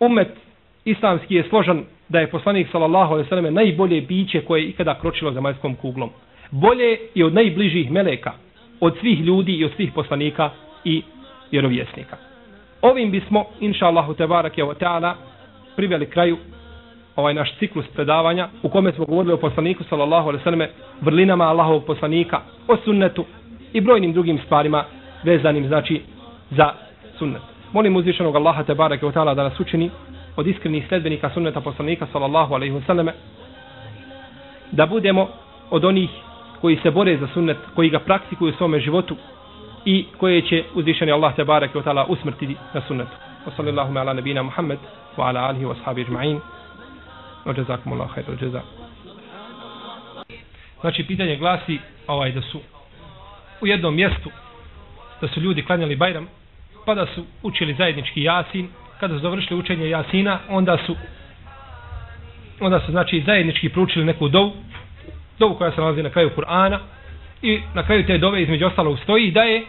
[0.00, 0.28] umet
[0.84, 4.98] islamski je složan da je poslanik sallallahu alejhi ve selleme najbolje biće koje je ikada
[5.00, 5.40] kročilo za
[5.80, 6.10] kuglom.
[6.50, 8.32] Bolje i od najbližih meleka,
[8.80, 10.50] od svih ljudi i od svih poslanika
[10.84, 11.02] i
[11.50, 12.16] vjerovjesnika.
[12.82, 15.14] Ovim bismo, inša Allahu te wa ta'ala,
[15.76, 16.36] priveli kraju
[17.16, 21.44] ovaj naš ciklus predavanja u kome smo govorili o poslaniku sallallahu alejhi ve selleme vrlinama
[21.44, 23.24] Allahovog poslanika, o sunnetu
[23.72, 24.84] i brojnim drugim stvarima
[25.24, 26.02] vezanim znači
[26.50, 26.72] za
[27.18, 27.42] sunnet.
[27.72, 29.90] Molim uzvišenog Allaha te bareke ve taala da nas učini
[30.36, 33.12] od iskrenih sledbenika sunneta poslanika sallallahu alejhi ve selleme
[34.72, 35.28] da budemo
[35.70, 36.10] od onih
[36.60, 39.16] koji se bore za sunnet, koji ga praktikuju u svom životu
[39.84, 43.16] i koje će uzvišeni Allah te bareke ve taala usmrtiti na sunnetu.
[43.46, 44.78] Wa sallallahu ala nabina Muhammed
[45.16, 46.55] wa ala alihi wa ashabihi ajma'in.
[47.46, 48.62] Wa jazakumullahu khairal jazaa.
[50.80, 52.60] Znači pitanje glasi ovaj da su
[53.60, 54.30] u jednom mjestu
[55.20, 56.28] da su ljudi klanjali Bajram,
[56.86, 58.68] pa da su učili zajednički Jasin,
[59.00, 60.96] kada su završili učenje Jasina, onda su
[62.60, 64.52] onda su znači zajednički proučili neku dovu,
[65.38, 66.78] dovu koja se nalazi na kraju Kur'ana
[67.42, 69.64] i na kraju te dove između ostalo stoji da je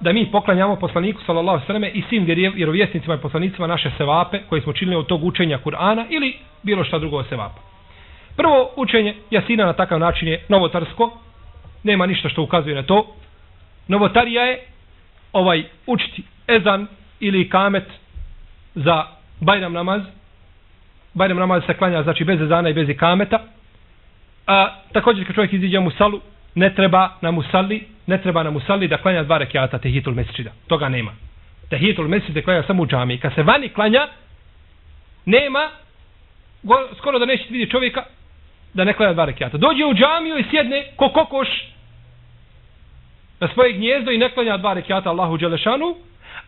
[0.00, 2.24] da mi poklanjamo poslaniku sallallahu alejhi i svim
[2.54, 6.98] vjerovjesnicima i poslanicima naše sevape koje smo činili od tog učenja Kur'ana ili bilo šta
[6.98, 7.60] drugo sevapa.
[8.36, 11.18] Prvo učenje Jasina na takav način je novotarsko,
[11.82, 13.06] nema ništa što ukazuje na to,
[13.88, 14.60] novotarija je
[15.32, 16.86] ovaj učiti ezan
[17.20, 17.84] ili kamet
[18.74, 19.04] za
[19.40, 20.02] bajram namaz.
[21.14, 23.38] Bajram namaz se klanja znači bez ezana i bez kameta.
[24.46, 26.20] A također kad čovjek iziđe mu salu,
[26.54, 30.50] ne treba na musalli, ne treba nam musalli da klanja dva rekiata tehitul mesjida.
[30.66, 31.12] Toga nema.
[31.70, 33.18] Tehitul mesčida klanja samo u džami.
[33.18, 34.08] Kad se vani klanja,
[35.24, 35.68] nema,
[36.62, 38.04] go, skoro da nećete vidjeti čovjeka
[38.74, 39.58] da ne klanja dva rekiata.
[39.58, 41.48] Dođe u džamiju i sjedne ko kokoš
[43.40, 45.96] na svoje gnjezdo i ne klanja dva rekiata Allahu Đelešanu,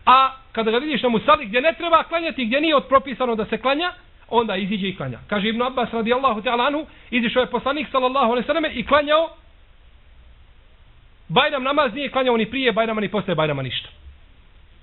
[0.05, 3.57] a kada ga vidiš na musali gdje ne treba klanjati, gdje nije odpropisano da se
[3.57, 3.91] klanja,
[4.29, 5.19] onda iziđe i klanja.
[5.27, 9.29] Kaže Ibn Abbas radijallahu ta'ala anhu, izišao je poslanik sallallahu alaihi sallam i klanjao
[11.29, 13.89] Bajram namaz nije klanjao ni prije Bajrama ni posle Bajrama ništa.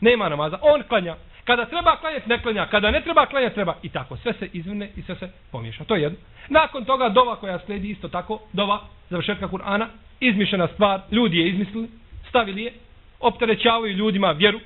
[0.01, 0.59] Nema namaza.
[0.63, 1.17] On klanja.
[1.45, 2.67] Kada treba klanjati, ne klanja.
[2.67, 3.75] Kada ne treba klanjati, treba.
[3.83, 4.17] I tako.
[4.17, 5.85] Sve se izvrne i sve se pomiješa.
[5.85, 6.19] To je jedno.
[6.49, 8.41] Nakon toga dova koja sledi isto tako.
[8.53, 8.81] Dova
[9.11, 9.87] završetka Kur'ana
[10.21, 11.89] izmišljena stvar, ljudi je izmislili,
[12.29, 12.73] stavili je,
[13.21, 14.61] opterećavaju ljudima vjeru,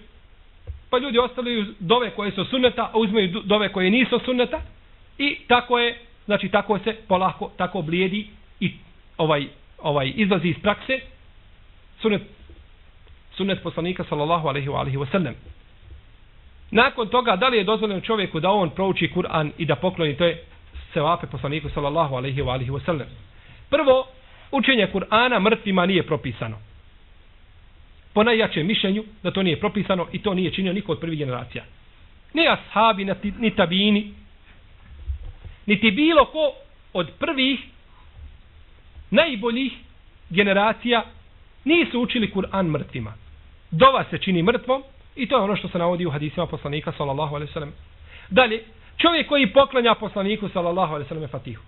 [0.91, 4.61] pa ljudi ostavljaju dove koje su sunneta, a uzmeju dove koje nisu sunneta,
[5.19, 8.27] i tako je, znači tako se polako, tako blijedi
[8.61, 8.73] i
[9.17, 9.47] ovaj,
[9.79, 11.01] ovaj izlazi iz prakse
[12.03, 12.23] sunet,
[13.37, 15.35] sunet poslanika sallallahu alaihi wa alaihi wa sallam.
[16.71, 20.25] Nakon toga, da li je dozvoljeno čovjeku da on prouči Kur'an i da pokloni, to
[20.25, 20.45] je
[20.93, 23.07] sevape poslaniku sallallahu alaihi wa alaihi wa sallam.
[23.71, 24.07] Prvo,
[24.51, 26.59] učenje Kur'ana mrtvima nije propisano.
[28.13, 31.65] Po najjačem mišljenju da to nije propisano i to nije činio niko od prvih generacija.
[32.35, 34.15] Ni ashabi, ni, ni tabini,
[35.67, 36.53] niti bilo ko
[36.93, 37.61] od prvih
[39.11, 39.73] najboljih
[40.31, 41.05] generacija
[41.65, 43.13] nisu učili Kur'an mrtvima.
[43.71, 44.83] Dova se čini mrtvom
[45.17, 47.73] i to je ono što se navodi u hadisima poslanika sallallahu alaihi sallam.
[48.31, 48.65] Dalje,
[48.97, 51.63] čovjek koji poklanja poslaniku sallallahu alaihi sallam fatihu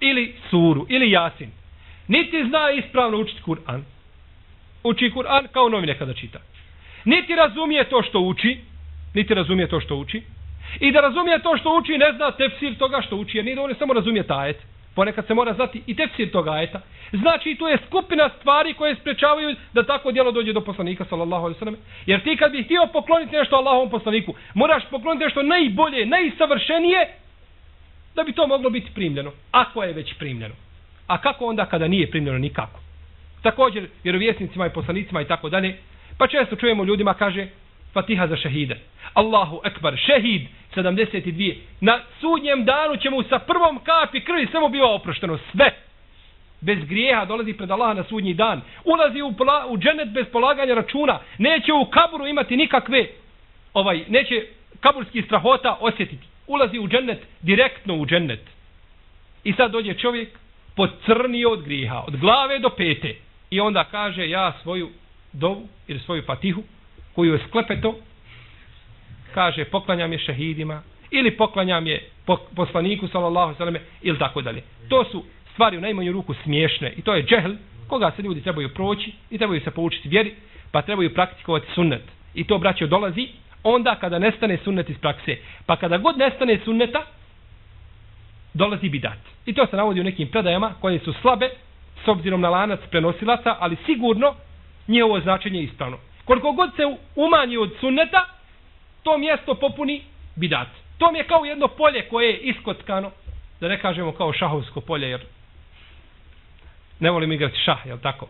[0.00, 1.50] ili suru ili jasin
[2.08, 3.80] niti zna ispravno učiti Kur'an.
[4.84, 6.38] Uči Kur'an kao novine kada čita.
[7.04, 8.58] Niti razumije to što uči,
[9.14, 10.22] niti razumije to što uči.
[10.80, 13.74] I da razumije to što uči, ne zna tefsir toga što uči, jer nije dovoljno
[13.74, 14.56] on samo razumije tajet.
[14.94, 16.80] Ponekad se mora znati i tefsir toga ajeta.
[17.12, 21.58] Znači, tu je skupina stvari koje sprečavaju da tako djelo dođe do poslanika, sallallahu alejhi
[21.58, 21.80] ve sellem.
[22.06, 27.08] Jer ti kad bi htio pokloniti nešto Allahovom poslaniku, moraš pokloniti nešto najbolje, najsavršenije,
[28.14, 29.32] da bi to moglo biti primljeno.
[29.50, 30.54] Ako je već primljeno.
[31.06, 32.80] A kako onda kada nije primljeno nikako?
[33.42, 35.78] Također, vjerovjesnicima i poslanicima i tako dalje,
[36.18, 37.46] pa često čujemo ljudima kaže
[37.92, 38.76] Fatiha za šehide.
[39.14, 40.42] Allahu ekbar, šehid
[40.74, 41.56] 72.
[41.80, 45.70] Na sudnjem danu će mu sa prvom kapi krvi samo biva oprošteno sve.
[46.60, 48.60] Bez grijeha dolazi pred Allaha na sudnji dan.
[48.84, 51.20] Ulazi u, pola, u dženet bez polaganja računa.
[51.38, 53.06] Neće u kaburu imati nikakve,
[53.74, 54.46] ovaj, neće
[54.80, 56.26] kaburski strahota osjetiti.
[56.46, 58.40] Ulazi u dženet, direktno u dženet.
[59.44, 60.28] I sad dođe čovjek
[60.76, 63.14] pocrnio od grijeha, od glave do pete.
[63.50, 64.90] I onda kaže, ja svoju
[65.32, 66.62] dovu ili svoju fatihu,
[67.14, 67.94] koju je sklepeto,
[69.34, 72.08] kaže, poklanjam je šehidima, ili poklanjam je
[72.56, 74.62] poslaniku, sallallahu sallam, ili tako dalje.
[74.88, 77.52] To su stvari u najmanju ruku smiješne i to je džehl
[77.90, 80.34] koga se ljudi trebaju proći i trebaju se poučiti vjeri,
[80.70, 82.02] pa trebaju praktikovati sunnet.
[82.34, 83.28] I to, braćo, dolazi
[83.62, 85.36] onda kada nestane sunnet iz prakse.
[85.66, 87.02] Pa kada god nestane sunneta,
[88.54, 89.18] dolazi bidat.
[89.46, 91.50] I to se navodi u nekim predajama koje su slabe
[92.04, 94.34] s obzirom na lanac prenosilaca, ali sigurno
[94.88, 95.98] njihovo značenje je ispravno.
[96.24, 96.82] Koliko god se
[97.16, 98.26] umanji od sunneta,
[99.02, 100.02] to mjesto popuni
[100.36, 100.68] bidat.
[100.98, 103.10] To mi je kao jedno polje koje je iskockano,
[103.60, 105.20] da ne kažemo kao šahovsko polje, jer
[107.00, 108.28] ne volim igrati šah, jel tako?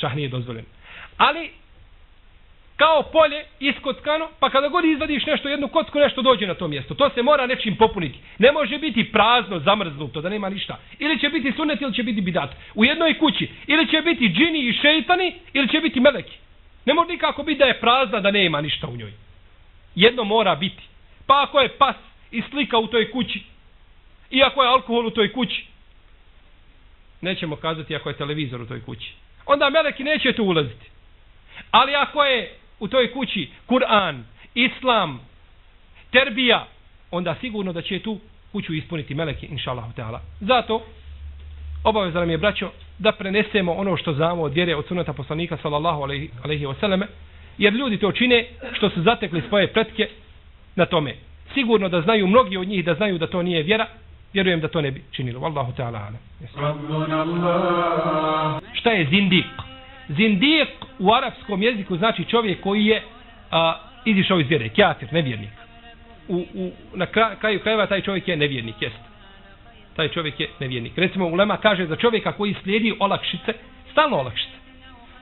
[0.00, 0.64] Šah nije dozvoljen.
[1.16, 1.50] Ali,
[2.76, 6.94] kao polje iskockano, pa kada god izvadiš nešto, jednu kocku, nešto dođe na to mjesto.
[6.94, 8.18] To se mora nečim popuniti.
[8.38, 10.78] Ne može biti prazno, zamrznuto, da nema ništa.
[10.98, 12.50] Ili će biti sunet, ili će biti bidat.
[12.74, 13.50] U jednoj kući.
[13.66, 16.36] Ili će biti džini i šeitani, ili će biti meleki.
[16.84, 19.12] Ne može nikako biti da je prazna, da nema ništa u njoj.
[19.94, 20.82] Jedno mora biti.
[21.26, 21.96] Pa ako je pas
[22.30, 23.42] i slika u toj kući,
[24.30, 25.66] i ako je alkohol u toj kući,
[27.20, 29.12] nećemo kazati ako je televizor u toj kući.
[29.46, 30.90] Onda meleki neće tu ulaziti.
[31.70, 34.22] Ali ako je u toj kući Kur'an,
[34.54, 35.20] Islam,
[36.10, 36.66] Terbija,
[37.10, 38.20] onda sigurno da će tu
[38.52, 40.20] kuću ispuniti meleki, inša Allah.
[40.40, 40.86] Zato,
[41.84, 46.02] obaveza nam je, braćo, da prenesemo ono što znamo od vjere od sunata poslanika, sallallahu
[46.02, 47.06] alaihi, alaihi wasallam,
[47.58, 50.08] jer ljudi to čine što su zatekli svoje pretke
[50.76, 51.14] na tome.
[51.54, 53.86] Sigurno da znaju mnogi od njih da znaju da to nije vjera,
[54.32, 55.40] vjerujem da to ne bi činilo.
[55.40, 56.18] Wallahu ta'ala ala.
[58.72, 59.46] Šta je zindik?
[60.08, 60.68] Zindik
[60.98, 63.02] u arapskom jeziku znači čovjek koji je
[63.50, 63.74] a,
[64.04, 65.50] izišao iz vjere, kjafir, nevjernik.
[66.28, 67.06] U, u, na
[67.40, 69.11] kraju krajeva taj čovjek je nevjernik, jest.
[69.96, 70.98] Taj čovjek je nevjernik.
[70.98, 73.52] Recimo, Ulema kaže za čovjeka koji slijedi olakšice,
[73.92, 74.56] stalno olakšice.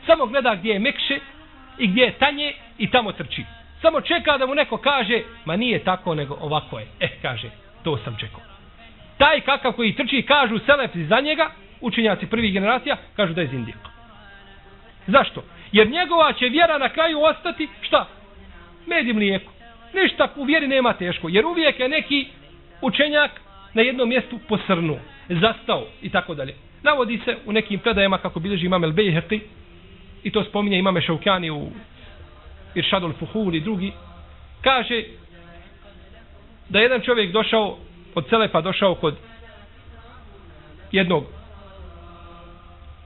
[0.07, 1.19] Samo gleda gdje je mekše
[1.79, 3.45] i gdje je tanje i tamo trči.
[3.83, 6.87] Samo čeka da mu neko kaže, ma nije tako, nego ovako je.
[7.01, 7.51] Eh, kaže,
[7.83, 8.41] to sam čekao.
[9.19, 11.51] Taj kakav koji trči, kažu selefi za njega,
[11.81, 13.77] učenjaci prvih generacija, kažu da je zindik.
[15.07, 15.43] Zašto?
[15.73, 18.07] Jer njegova će vjera na kraju ostati, šta?
[18.87, 19.53] Med i mlijeko.
[19.95, 21.29] Ništa u vjeri nema teško.
[21.29, 22.27] Jer uvijek je neki
[22.81, 23.31] učenjak
[23.75, 24.99] na jednom mjestu posrnu,
[25.29, 26.55] zastao i tako dalje.
[26.83, 29.41] Navodi se u nekim predajama kako bilježi imam El Bejherti
[30.23, 31.69] i to spominje imame Šaukjani u
[32.75, 33.93] Iršadul Fuhul i drugi.
[34.61, 35.05] Kaže
[36.69, 37.77] da jedan čovjek došao
[38.15, 39.17] od Celepa došao kod
[40.93, 41.25] jednog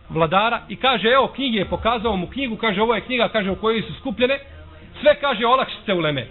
[0.09, 3.57] vladara i kaže, evo knjige je pokazao mu knjigu, kaže, ovo je knjiga, kaže, u
[3.57, 4.39] kojoj su skupljene,
[5.01, 6.27] sve kaže, olakšice u leme.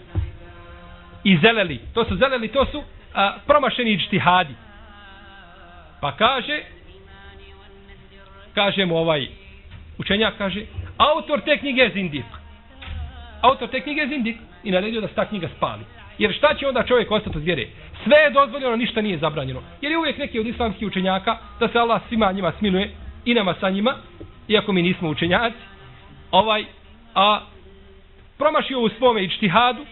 [1.23, 4.53] I zeleli, to su zeleli, to su a, promašeni ičtihadi.
[6.01, 6.61] Pa kaže,
[8.55, 9.27] kaže mu ovaj
[9.97, 10.65] učenjak, kaže,
[10.97, 12.25] autor te knjige je zindik.
[13.41, 15.83] Autor te knjige je zindik i naredio da se ta knjiga spali.
[16.17, 17.67] Jer šta će onda čovjek ostati od vjere?
[18.03, 19.61] Sve je dozvoljeno, ništa nije zabranjeno.
[19.81, 22.91] Jer je uvijek neki od islamskih učenjaka da se Allah svima njima smiluje
[23.25, 23.95] i nama sa njima,
[24.47, 25.57] iako mi nismo učenjaci,
[26.31, 26.65] ovaj,
[27.15, 27.41] a
[28.37, 29.85] promašio u svome ičtihadu,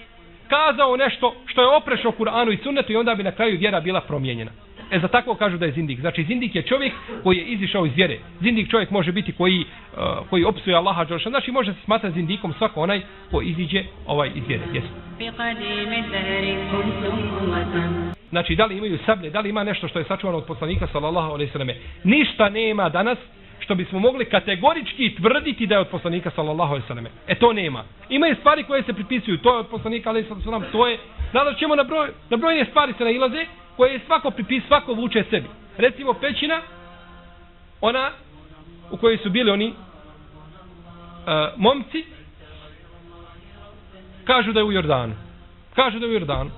[0.53, 4.01] kazao nešto što je oprešno Kur'anu i sunnetu i onda bi na kraju vjera bila
[4.01, 4.51] promijenjena.
[4.91, 5.99] E za tako kažu da je zindik.
[5.99, 6.93] Znači zindik je čovjek
[7.23, 8.17] koji je izišao iz vjere.
[8.41, 11.29] Zindik čovjek može biti koji, uh, koji opsuje Allaha Đorša.
[11.29, 14.63] Znači može se smatrati zindikom svako onaj ko iziđe ovaj iz vjere.
[14.73, 14.87] Jesu.
[18.29, 21.31] Znači da li imaju sablje, da li ima nešto što je sačuvano od poslanika sallallahu
[21.33, 21.75] alejhi ve selleme.
[22.03, 23.17] Ništa nema danas
[23.61, 27.09] što bismo mogli kategorički tvrditi da je od poslanika sallallahu alejhi ve selleme.
[27.27, 27.83] E to nema.
[28.09, 30.97] Ima i stvari koje se pripisuju, to je od poslanika alejhi ve to je
[31.33, 33.45] Nadal ćemo na broj na brojne stvari se nailaze
[33.77, 35.47] koje je svako pripis, svako vuče sebi.
[35.77, 36.61] Recimo pećina,
[37.81, 38.09] ona
[38.91, 39.73] u kojoj su bili oni uh,
[41.57, 42.05] momci,
[44.23, 45.15] kažu da je u Jordanu.
[45.75, 46.51] Kažu da je u Jordanu.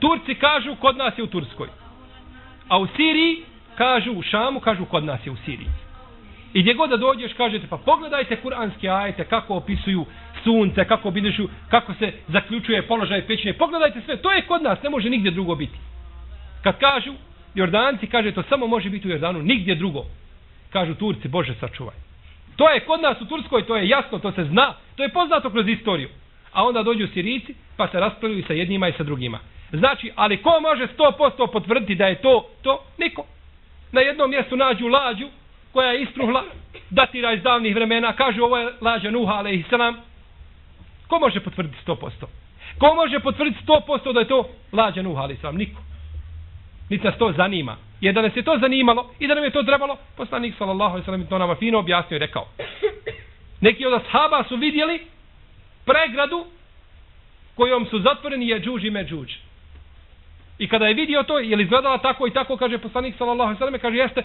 [0.00, 1.68] Turci kažu kod nas je u Turskoj.
[2.68, 3.44] A u Siriji
[3.78, 5.68] kažu u Šamu, kažu kod nas je u Siriji.
[6.52, 10.06] I gdje god da dođeš, kažete, pa pogledajte kuranske ajete, kako opisuju
[10.44, 13.52] sunce, kako bilježu, kako se zaključuje položaj pećine.
[13.52, 15.78] Pogledajte sve, to je kod nas, ne može nigdje drugo biti.
[16.62, 17.12] Kad kažu,
[17.54, 20.04] Jordanci kaže, to samo može biti u Jordanu, nigdje drugo.
[20.70, 21.96] Kažu Turci, Bože sačuvaj.
[22.56, 25.50] To je kod nas u Turskoj, to je jasno, to se zna, to je poznato
[25.50, 26.08] kroz istoriju.
[26.52, 29.38] A onda dođu Sirici, pa se raspravljaju sa jednima i sa drugima.
[29.72, 32.84] Znači, ali ko može 100% potvrditi da je to, to?
[32.98, 33.24] Niko.
[33.92, 35.28] Na jednom mjestu nađu lađu,
[35.72, 36.44] koja je istruhla,
[36.90, 39.64] datira iz davnih vremena, kaže ovo je lađa Nuha, ale i.
[41.08, 42.10] Ko može potvrditi 100%?
[42.78, 45.56] Ko može potvrditi 100% da je to lađa Nuha, ale i?
[45.56, 45.80] Niko.
[46.90, 47.76] Niti nas to zanima.
[48.00, 51.04] Jer da nas je to zanimalo i da nam je to trebalo, poslanik sallallahu alaihi
[51.04, 52.46] sallam to nama fino objasnio i rekao.
[53.60, 55.06] Neki od ashaba su vidjeli
[55.84, 56.46] pregradu
[57.54, 59.47] kojom su zatvoreni je džuž i međuđ.
[60.58, 63.58] I kada je vidio to, je li izgledala tako i tako, kaže poslanik sallallahu alaihi
[63.58, 64.22] sallam, kaže jeste,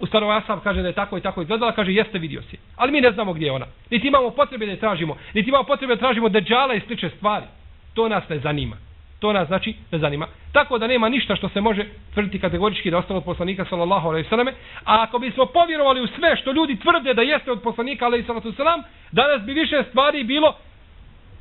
[0.00, 2.58] u starom asab kaže da je tako i tako izgledala, kaže jeste vidio si.
[2.76, 3.66] Ali mi ne znamo gdje je ona.
[3.90, 7.46] Niti imamo potrebe da je tražimo, niti imamo potrebe da tražimo deđala i sliče stvari.
[7.94, 8.76] To nas ne zanima.
[9.18, 10.26] To nas znači ne zanima.
[10.52, 11.84] Tako da nema ništa što se može
[12.14, 14.52] tvrditi kategorički da ostalo od poslanika sallallahu alejhi ve selleme,
[14.84, 18.52] a ako bismo povjerovali u sve što ljudi tvrde da jeste od poslanika alejhi salatu
[18.52, 18.82] selam,
[19.12, 20.56] danas bi više stvari bilo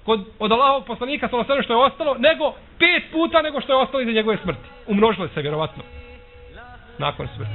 [0.10, 2.46] kod od Allahovog poslanika sallallahu alejhi što je ostalo nego
[2.80, 4.68] pet puta nego što je ostalo iza njegove smrti.
[4.88, 5.84] Umnožilo se vjerovatno
[6.98, 7.52] nakon smrti.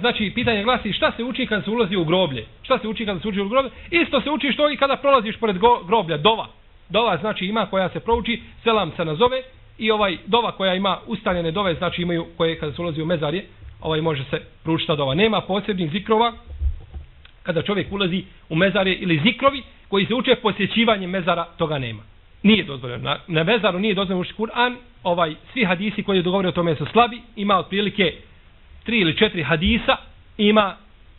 [0.00, 2.46] Znači, pitanje glasi šta se uči kad se ulazi u groblje?
[2.62, 3.70] Šta se uči kada se uči u groblje?
[3.90, 5.56] Isto se uči što i kada prolaziš pored
[5.86, 6.46] groblja, dova.
[6.88, 9.42] Dova znači ima koja se prouči, selam se nazove
[9.78, 13.46] i ovaj dova koja ima ustaljene dove, znači imaju koje kada se ulazi u mezarje,
[13.80, 15.14] ovaj može se proučiti dova.
[15.14, 16.32] Nema posebnih zikrova
[17.42, 22.02] kada čovjek ulazi u mezarje ili zikrovi koji se uče posjećivanjem mezara, toga nema.
[22.42, 23.04] Nije dozvoljeno.
[23.04, 24.76] Na, na mezaru nije dozvoljeno učiti Kur'an.
[25.02, 27.20] Ovaj, svi hadisi koji je dogovorio o tome su slabi.
[27.36, 28.12] Ima otprilike
[28.84, 29.96] tri ili četiri hadisa.
[30.38, 30.76] Ima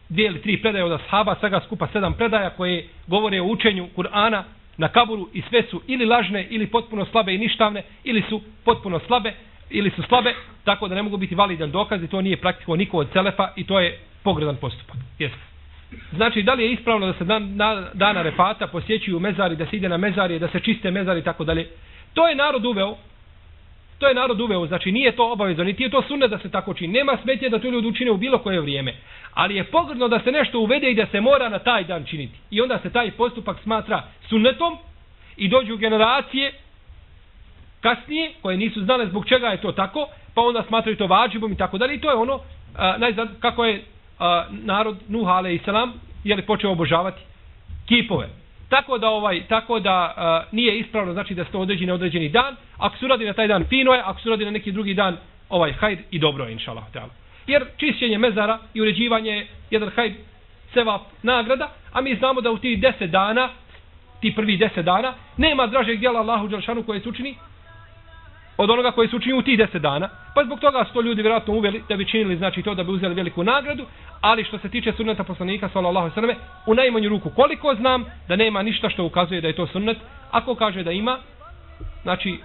[0.09, 4.43] dvije ili tri predaje od ashaba, svega skupa sedam predaja koje govore o učenju Kur'ana
[4.78, 8.99] na kaburu i sve su ili lažne ili potpuno slabe i ništavne ili su potpuno
[8.99, 9.34] slabe
[9.70, 12.97] ili su slabe tako da ne mogu biti validan dokaz i to nije praktiko niko
[12.97, 14.95] od Selefa i to je pogredan postupak.
[15.20, 15.39] Jeste.
[16.12, 19.76] Znači, da li je ispravno da se dan, na, dana repata posjećuju mezari, da se
[19.76, 21.68] ide na mezari, da se čiste mezari i tako dalje?
[22.14, 22.98] To je narod uveo.
[24.00, 26.74] To je narod uveo, znači nije to obavezno, niti je to sunne da se tako
[26.74, 26.94] čini.
[26.94, 28.94] Nema smetje da to ljudi učine u bilo koje vrijeme.
[29.34, 32.38] Ali je pogrdno da se nešto uvede i da se mora na taj dan činiti.
[32.52, 34.78] I onda se taj postupak smatra sunnetom
[35.38, 36.52] i dođu generacije
[37.82, 41.58] kasnije koje nisu znale zbog čega je to tako, pa onda smatraju to vađibom i
[41.58, 41.96] tako dalje.
[41.96, 42.40] I to je ono,
[42.78, 43.84] a, najzad, kako je
[44.20, 45.93] a, narod Nuh alaih salam
[46.24, 47.22] je li počeo obožavati
[47.86, 48.30] kipove.
[48.70, 52.30] Tako da ovaj tako da a, nije ispravno znači da se to određi na određeni
[52.30, 54.93] dan, ako se radi na taj dan fino je, ako se radi na neki drugi
[54.93, 55.17] dan
[55.49, 57.09] ovaj hajr i dobro je inshallah taala.
[57.47, 60.13] Jer čišćenje mezara i uređivanje je jedan hajr
[60.74, 63.49] sevap nagrada, a mi znamo da u tih 10 dana
[64.22, 67.36] ti prvi 10 dana nema dražeg djela Allahu dželšanu koje se učini
[68.62, 71.22] od onoga koji su učinili u tih deset dana, pa zbog toga su to ljudi
[71.22, 73.86] vjerojatno uveli da bi činili znači to da bi uzeli veliku nagradu,
[74.22, 76.36] ali što se tiče sunneta poslanika sallallahu alejhi ve
[76.66, 79.97] u najmanju ruku koliko znam da nema ništa što ukazuje da je to sunnet,
[80.32, 81.18] ako kaže da ima,
[82.03, 82.39] znači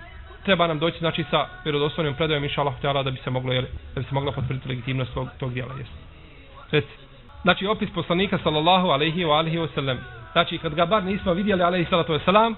[0.45, 4.01] treba nam doći znači sa vjerodostojnim predajom inshallah taala da bi se moglo jeli, da
[4.01, 5.93] bi se mogla potvrditi legitimnost tog tog djela jest.
[6.71, 6.95] Reci.
[7.43, 9.99] Znači opis poslanika sallallahu alejhi ve alihi ve sellem.
[10.33, 12.57] Znači kad ga bar nismo vidjeli alejhi salatu ve selam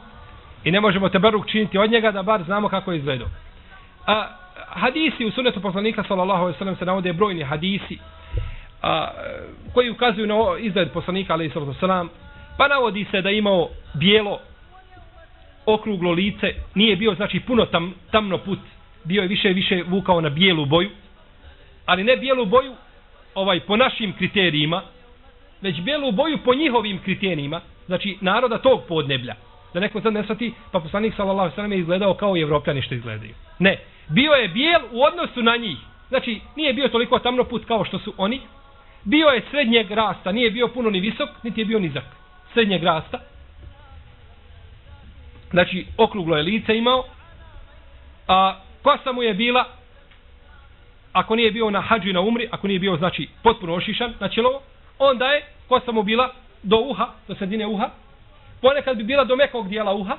[0.64, 3.28] i ne možemo teberuk činiti od njega da bar znamo kako je izgledao.
[4.06, 4.28] A,
[4.68, 7.98] hadisi u sunetu poslanika sallallahu alejhi ve sellem se navode brojni hadisi
[8.82, 9.10] a,
[9.74, 12.08] koji ukazuju na izgled poslanika alejhi ve sellem
[12.58, 14.40] pa navodi se da imao bijelo
[15.66, 18.58] okruglo lice nije bio znači puno tam, tamno put
[19.04, 20.90] bio je više više vukao na bijelu boju
[21.86, 22.74] ali ne bijelu boju
[23.34, 24.82] ovaj po našim kriterijima
[25.62, 29.34] već bijelu boju po njihovim kriterijima znači naroda tog podneblja.
[29.74, 32.40] Da neko sad ne svati pa poslanik sallallahu alejhi ve sellem je izgledao kao i
[32.40, 33.34] evropljani što izgledaju.
[33.58, 33.78] Ne
[34.08, 35.78] bio je bijel u odnosu na njih.
[36.08, 38.40] Znači, nije bio toliko tamno put kao što su oni.
[39.04, 42.04] Bio je srednjeg rasta, nije bio puno ni visok, niti je bio nizak.
[42.52, 43.20] Srednjeg rasta.
[45.50, 47.04] Znači, okruglo je lice imao.
[48.28, 49.64] A kosa mu je bila,
[51.12, 54.28] ako nije bio na hađu i na umri, ako nije bio, znači, potpuno ošišan na
[54.28, 54.62] čelovo,
[54.98, 56.32] onda je kosa mu bila
[56.62, 57.90] do uha, do sredine uha.
[58.60, 60.16] Ponekad bi bila do mekog dijela uha,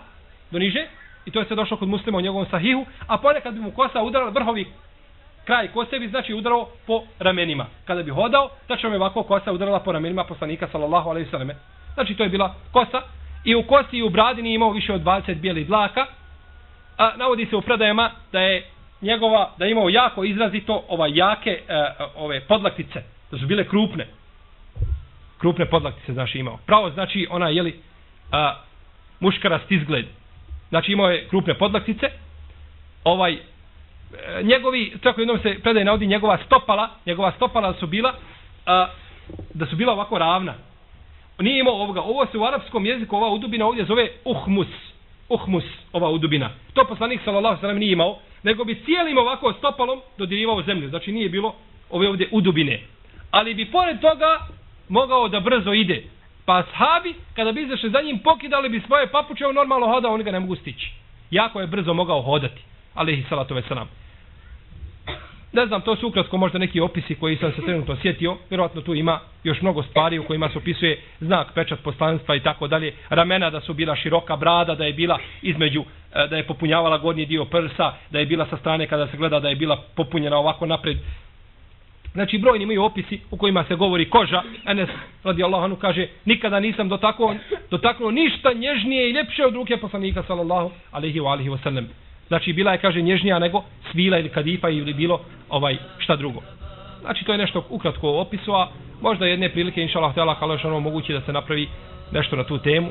[0.51, 0.87] do niže,
[1.27, 2.85] I to je se došlo kod muslima u njegovom sahihu.
[3.07, 4.65] A ponekad bi mu kosa udarala vrhovi
[5.45, 7.65] kraj kose bi znači udarao po ramenima.
[7.85, 11.31] Kada bi hodao, znači tačno je ovako kosa udarala po ramenima poslanika sallallahu alejhi ve
[11.31, 11.55] selleme.
[11.93, 13.01] Znači to je bila kosa
[13.43, 16.05] i u kosi i u bradi nije imao više od 20 bijelih dlaka.
[16.97, 18.65] A navodi se u predajama da je
[19.01, 24.07] njegova da je imao jako izrazito ova jake uh, ove podlaktice, da su bile krupne.
[25.37, 26.57] Krupne podlaktice znači imao.
[26.65, 28.37] Pravo znači ona je li uh,
[29.19, 30.05] muškarast izgled
[30.69, 32.09] znači imao je krupne podlaktice,
[33.03, 33.39] ovaj, e,
[34.43, 38.13] njegovi, tako jednom se predaje navodi, njegova stopala, njegova stopala su bila,
[38.65, 38.87] a,
[39.53, 40.53] da su bila ovako ravna.
[41.39, 44.67] Nije imao ovoga, ovo se u arapskom jeziku, ova udubina ovdje zove uhmus,
[45.29, 45.63] uhmus,
[45.93, 46.49] ova udubina.
[46.73, 51.29] To poslanik sallallahu sallam nije imao, nego bi cijelim ovako stopalom dodirivao zemlju, znači nije
[51.29, 51.55] bilo
[51.89, 52.81] ove ovdje udubine.
[53.31, 54.39] Ali bi pored toga
[54.89, 56.03] mogao da brzo ide,
[56.47, 60.23] Pa ashabi, kada bi izašli za njim, pokidali bi svoje papuče, on normalno hodao, oni
[60.23, 60.91] ga ne mogu stići.
[61.31, 62.61] Jako je brzo mogao hodati.
[62.93, 63.89] Alehi salatu veselam.
[65.53, 68.37] Ne znam, to su ukratko možda neki opisi koji sam se trenutno sjetio.
[68.49, 72.67] Vjerovatno tu ima još mnogo stvari u kojima se opisuje znak, pečat poslanstva i tako
[72.67, 72.93] dalje.
[73.09, 77.25] Ramena da su bila široka brada, da je bila između, eh, da je popunjavala gornji
[77.25, 80.65] dio prsa, da je bila sa strane kada se gleda da je bila popunjena ovako
[80.65, 80.97] napred
[82.13, 84.43] Znači, brojni imaju opisi u kojima se govori koža.
[84.65, 84.89] Enes,
[85.23, 87.35] radi Allahanu, kaže, nikada nisam dotaknuo,
[87.71, 91.87] dotaknuo ništa nježnije i ljepše od ruke poslanika, sallallahu alaihi wa alihi wa sallam.
[92.27, 96.41] Znači, bila je, kaže, nježnija nego svila ili kadifa ili bilo ovaj šta drugo.
[97.01, 98.67] Znači, to je nešto ukratko u opisu, a
[99.01, 101.67] možda jedne prilike, inša Allah, tela, kao ono moguće da se napravi
[102.11, 102.89] nešto na tu temu.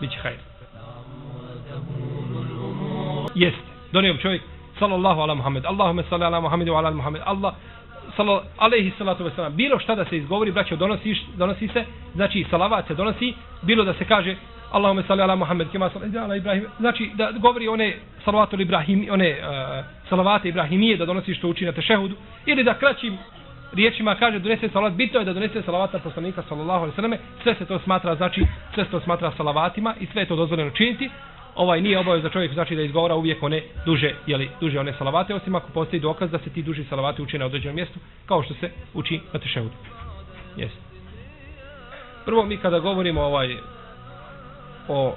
[0.00, 0.42] Biće hajde.
[3.34, 3.60] Jeste.
[3.92, 4.42] Donio čovjek,
[4.78, 7.54] sallallahu ala Muhammed, Allahume salli ala Muhammed wa ala Muhammed, Allah,
[8.16, 9.56] sallallahu alejhi salatu vesselam.
[9.56, 13.94] Bilo šta da se izgovori braćo donosi donosi se znači salavat se donosi bilo da
[13.94, 14.36] se kaže
[14.72, 16.66] Allahume salli ala Muhammed kema salli ala Ibrahim.
[16.78, 17.94] Znači da govori one
[18.24, 22.14] salavatul Ibrahim one uh, salavate Ibrahimije da donosi što uči na tešehudu
[22.46, 23.18] ili da kraćim
[23.72, 24.96] riječima kaže donese salavat.
[24.96, 28.14] Bitno je da donese salavat na poslanika sallallahu alejhi ve selleme sve se to smatra
[28.14, 31.10] znači sve se to smatra salavatima i sve je to dozvoljeno činiti
[31.54, 34.92] ovaj nije obavez za čovjek znači da izgovara uvijek one duže je li duže one
[34.98, 38.42] salavate osim ako postoji dokaz da se ti duži salavati uče na određenom mjestu kao
[38.42, 39.74] što se uči na tešehudu.
[40.56, 40.78] Jeste.
[42.24, 43.56] Prvo mi kada govorimo ovaj
[44.88, 45.14] o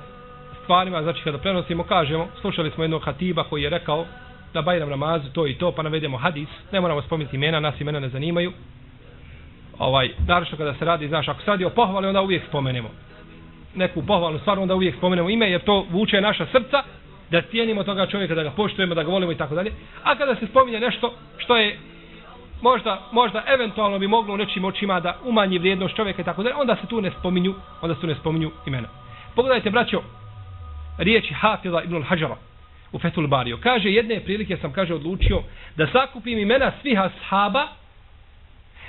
[0.63, 4.05] stvarima, znači kada prenosimo, kažemo, slušali smo jednog hatiba koji je rekao
[4.53, 7.99] da Bajram namaz to i to, pa navedemo hadis, ne moramo spomenuti imena, nas imena
[7.99, 8.51] ne zanimaju.
[9.79, 12.89] Ovaj, naravno kada se radi, znaš, ako se radi o pohvali, onda uvijek spomenemo
[13.75, 16.83] neku pohvalnu stvar, onda uvijek spomenemo ime, jer to vuče naša srca,
[17.31, 19.71] da cijenimo toga čovjeka, da ga poštujemo, da ga volimo i tako dalje.
[20.03, 21.79] A kada se spominje nešto što je
[22.61, 26.55] možda, možda eventualno bi moglo u nečim očima da umanji vrijednost čovjeka i tako dalje,
[26.55, 28.87] onda se tu ne spominju, onda se tu ne spominju imena.
[29.35, 30.01] Pogledajte, braćo,
[30.97, 32.35] riječi Hafila ibn al-Hajara
[32.91, 33.57] u Fethul Bario.
[33.63, 35.41] Kaže, jedne prilike sam, kaže, odlučio
[35.75, 37.67] da sakupim imena svih ashaba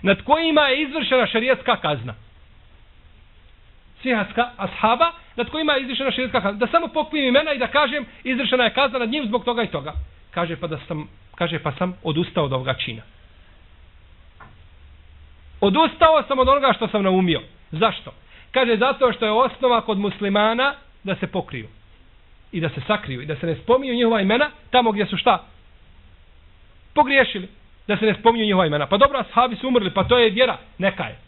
[0.03, 2.15] nad kojima je izvršena šarijetska kazna
[4.03, 6.59] sihaska ashaba nad kojima je izvršena širijska kazna.
[6.59, 9.71] Da samo pokupim imena i da kažem izvršena je kazna nad njim zbog toga i
[9.71, 9.93] toga.
[10.31, 13.03] Kaže pa da sam, kaže pa sam odustao od ovoga čina.
[15.61, 17.41] Odustao sam od onoga što sam naumio.
[17.71, 18.13] Zašto?
[18.51, 20.75] Kaže zato što je osnova kod muslimana
[21.05, 21.69] da se pokriju.
[22.53, 23.23] I da se sakriju.
[23.23, 25.45] I da se ne spominju njihova imena tamo gdje su šta?
[26.95, 27.49] Pogriješili.
[27.89, 28.87] Da se ne spominju njihova imena.
[28.87, 30.57] Pa dobro, ashabi su umrli, pa to je vjera.
[30.79, 31.28] Neka je.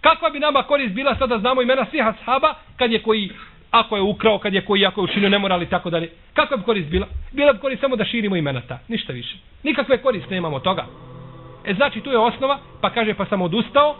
[0.00, 3.30] Kakva bi nama korist bila sada znamo imena svih ashaba kad je koji
[3.70, 6.10] ako je ukrao, kad je koji ako je učinio nemoral i tako dalje.
[6.34, 7.06] Kakva bi korist bila?
[7.32, 8.78] Bila bi korist samo da širimo imena ta.
[8.88, 9.36] Ništa više.
[9.62, 10.86] Nikakve korist nemamo toga.
[11.64, 13.96] E znači tu je osnova, pa kaže pa sam odustao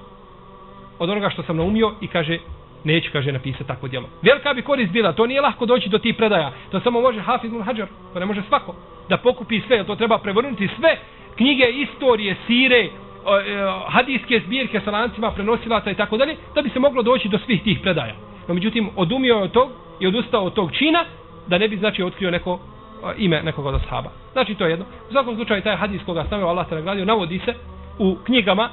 [0.98, 2.38] od onoga što sam naumio i kaže
[2.84, 4.08] neću, kaže, napisati tako djelo.
[4.22, 6.52] Velika bi korist bila, to nije lahko doći do tih predaja.
[6.70, 8.74] To samo može Hafiz Hajar, to ne može svako.
[9.08, 10.96] Da pokupi sve, to treba prevrnuti sve
[11.36, 12.88] knjige, istorije, sire,
[13.28, 13.56] E,
[13.88, 17.62] hadijske zbirke sa lancima prenosilaca i tako dalje, da bi se moglo doći do svih
[17.62, 18.14] tih predaja.
[18.48, 19.70] No međutim, odumio je od tog
[20.00, 21.04] i odustao od tog čina,
[21.46, 24.10] da ne bi znači otkrio neko e, ime nekog od ashaba.
[24.32, 24.84] Znači to je jedno.
[25.08, 27.54] U svakom slučaju taj hadijs koga stavio Allah se nagradio, navodi se
[27.98, 28.70] u knjigama,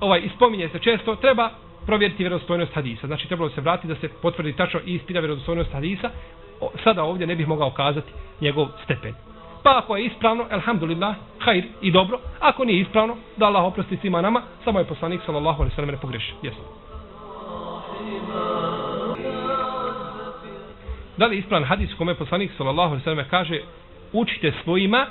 [0.00, 1.50] ovaj, ispominje se često, treba
[1.86, 3.06] provjeriti vjerodostojnost hadisa.
[3.06, 6.10] Znači trebalo se vratiti da se potvrdi tačno i ispita vjerodostojnost hadisa.
[6.84, 9.14] Sada ovdje ne bih mogao kazati njegov stepen.
[9.68, 12.20] Pa ako je ispravno, elhamdulillah, hajr i dobro.
[12.40, 16.00] Ako nije ispravno, da Allah oprosti svima nama, samo je poslanik sallallahu alaihi sallam ne
[16.00, 16.32] pogreši.
[16.42, 16.58] Jesu.
[21.16, 23.60] Da li ispravan hadis kome poslanik sallallahu alaihi sallam kaže
[24.12, 25.06] učite svojima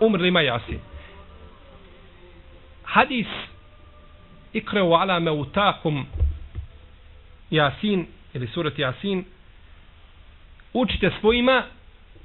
[0.00, 0.80] umrlima jasin.
[2.82, 3.26] Hadis
[4.52, 6.06] ikreu ala meutakum
[7.50, 9.24] jasin ili surat jasin
[10.72, 11.62] učite svojima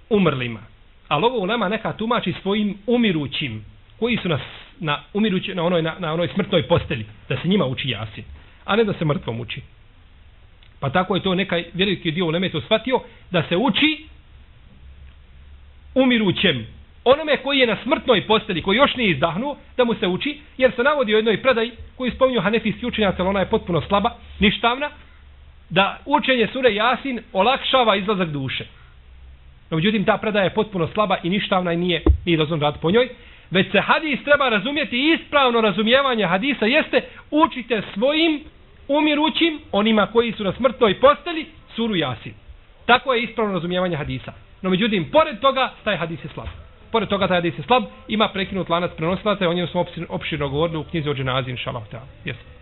[0.09, 0.73] umrlima
[1.08, 3.66] ali ovo ulema neka tumači svojim umirućim,
[3.99, 4.41] koji su nas
[4.80, 8.24] na, umirući, na, onoj, na, na onoj smrtnoj posteli, da se njima uči jasin,
[8.66, 9.62] a ne da se mrtvom uči.
[10.80, 12.99] Pa tako je to neka veliki dio uleme to shvatio,
[13.32, 14.06] da se uči
[15.95, 16.68] umirućem,
[17.04, 20.72] onome koji je na smrtnoj posteli, koji još nije izdahnuo, da mu se uči, jer
[20.76, 24.89] se navodi u jednoj predaj koji spominju hanefijski učenjac, ali ona je potpuno slaba, ništavna,
[25.70, 28.66] da učenje sure Jasin olakšava izlazak duše.
[29.74, 32.92] No, međutim, ta predaja je potpuno slaba i ništavna i nije, nije dozvan rad po
[32.92, 33.10] njoj.
[33.52, 37.02] Već se hadis treba razumjeti ispravno razumijevanje hadisa jeste
[37.32, 38.44] učite svojim
[38.88, 41.46] umirućim, onima koji su na smrtnoj posteli,
[41.76, 42.34] suru jasin.
[42.86, 44.34] Tako je ispravno razumijevanje hadisa.
[44.62, 46.48] No, međutim, pored toga, taj hadis je slab.
[46.92, 50.50] Pored toga, taj hadis je slab, ima prekinut lanac prenosilaca i o njemu smo opširno
[50.50, 51.84] govorili u knjizi o dženazi, inša Allah.
[52.26, 52.53] Jesu.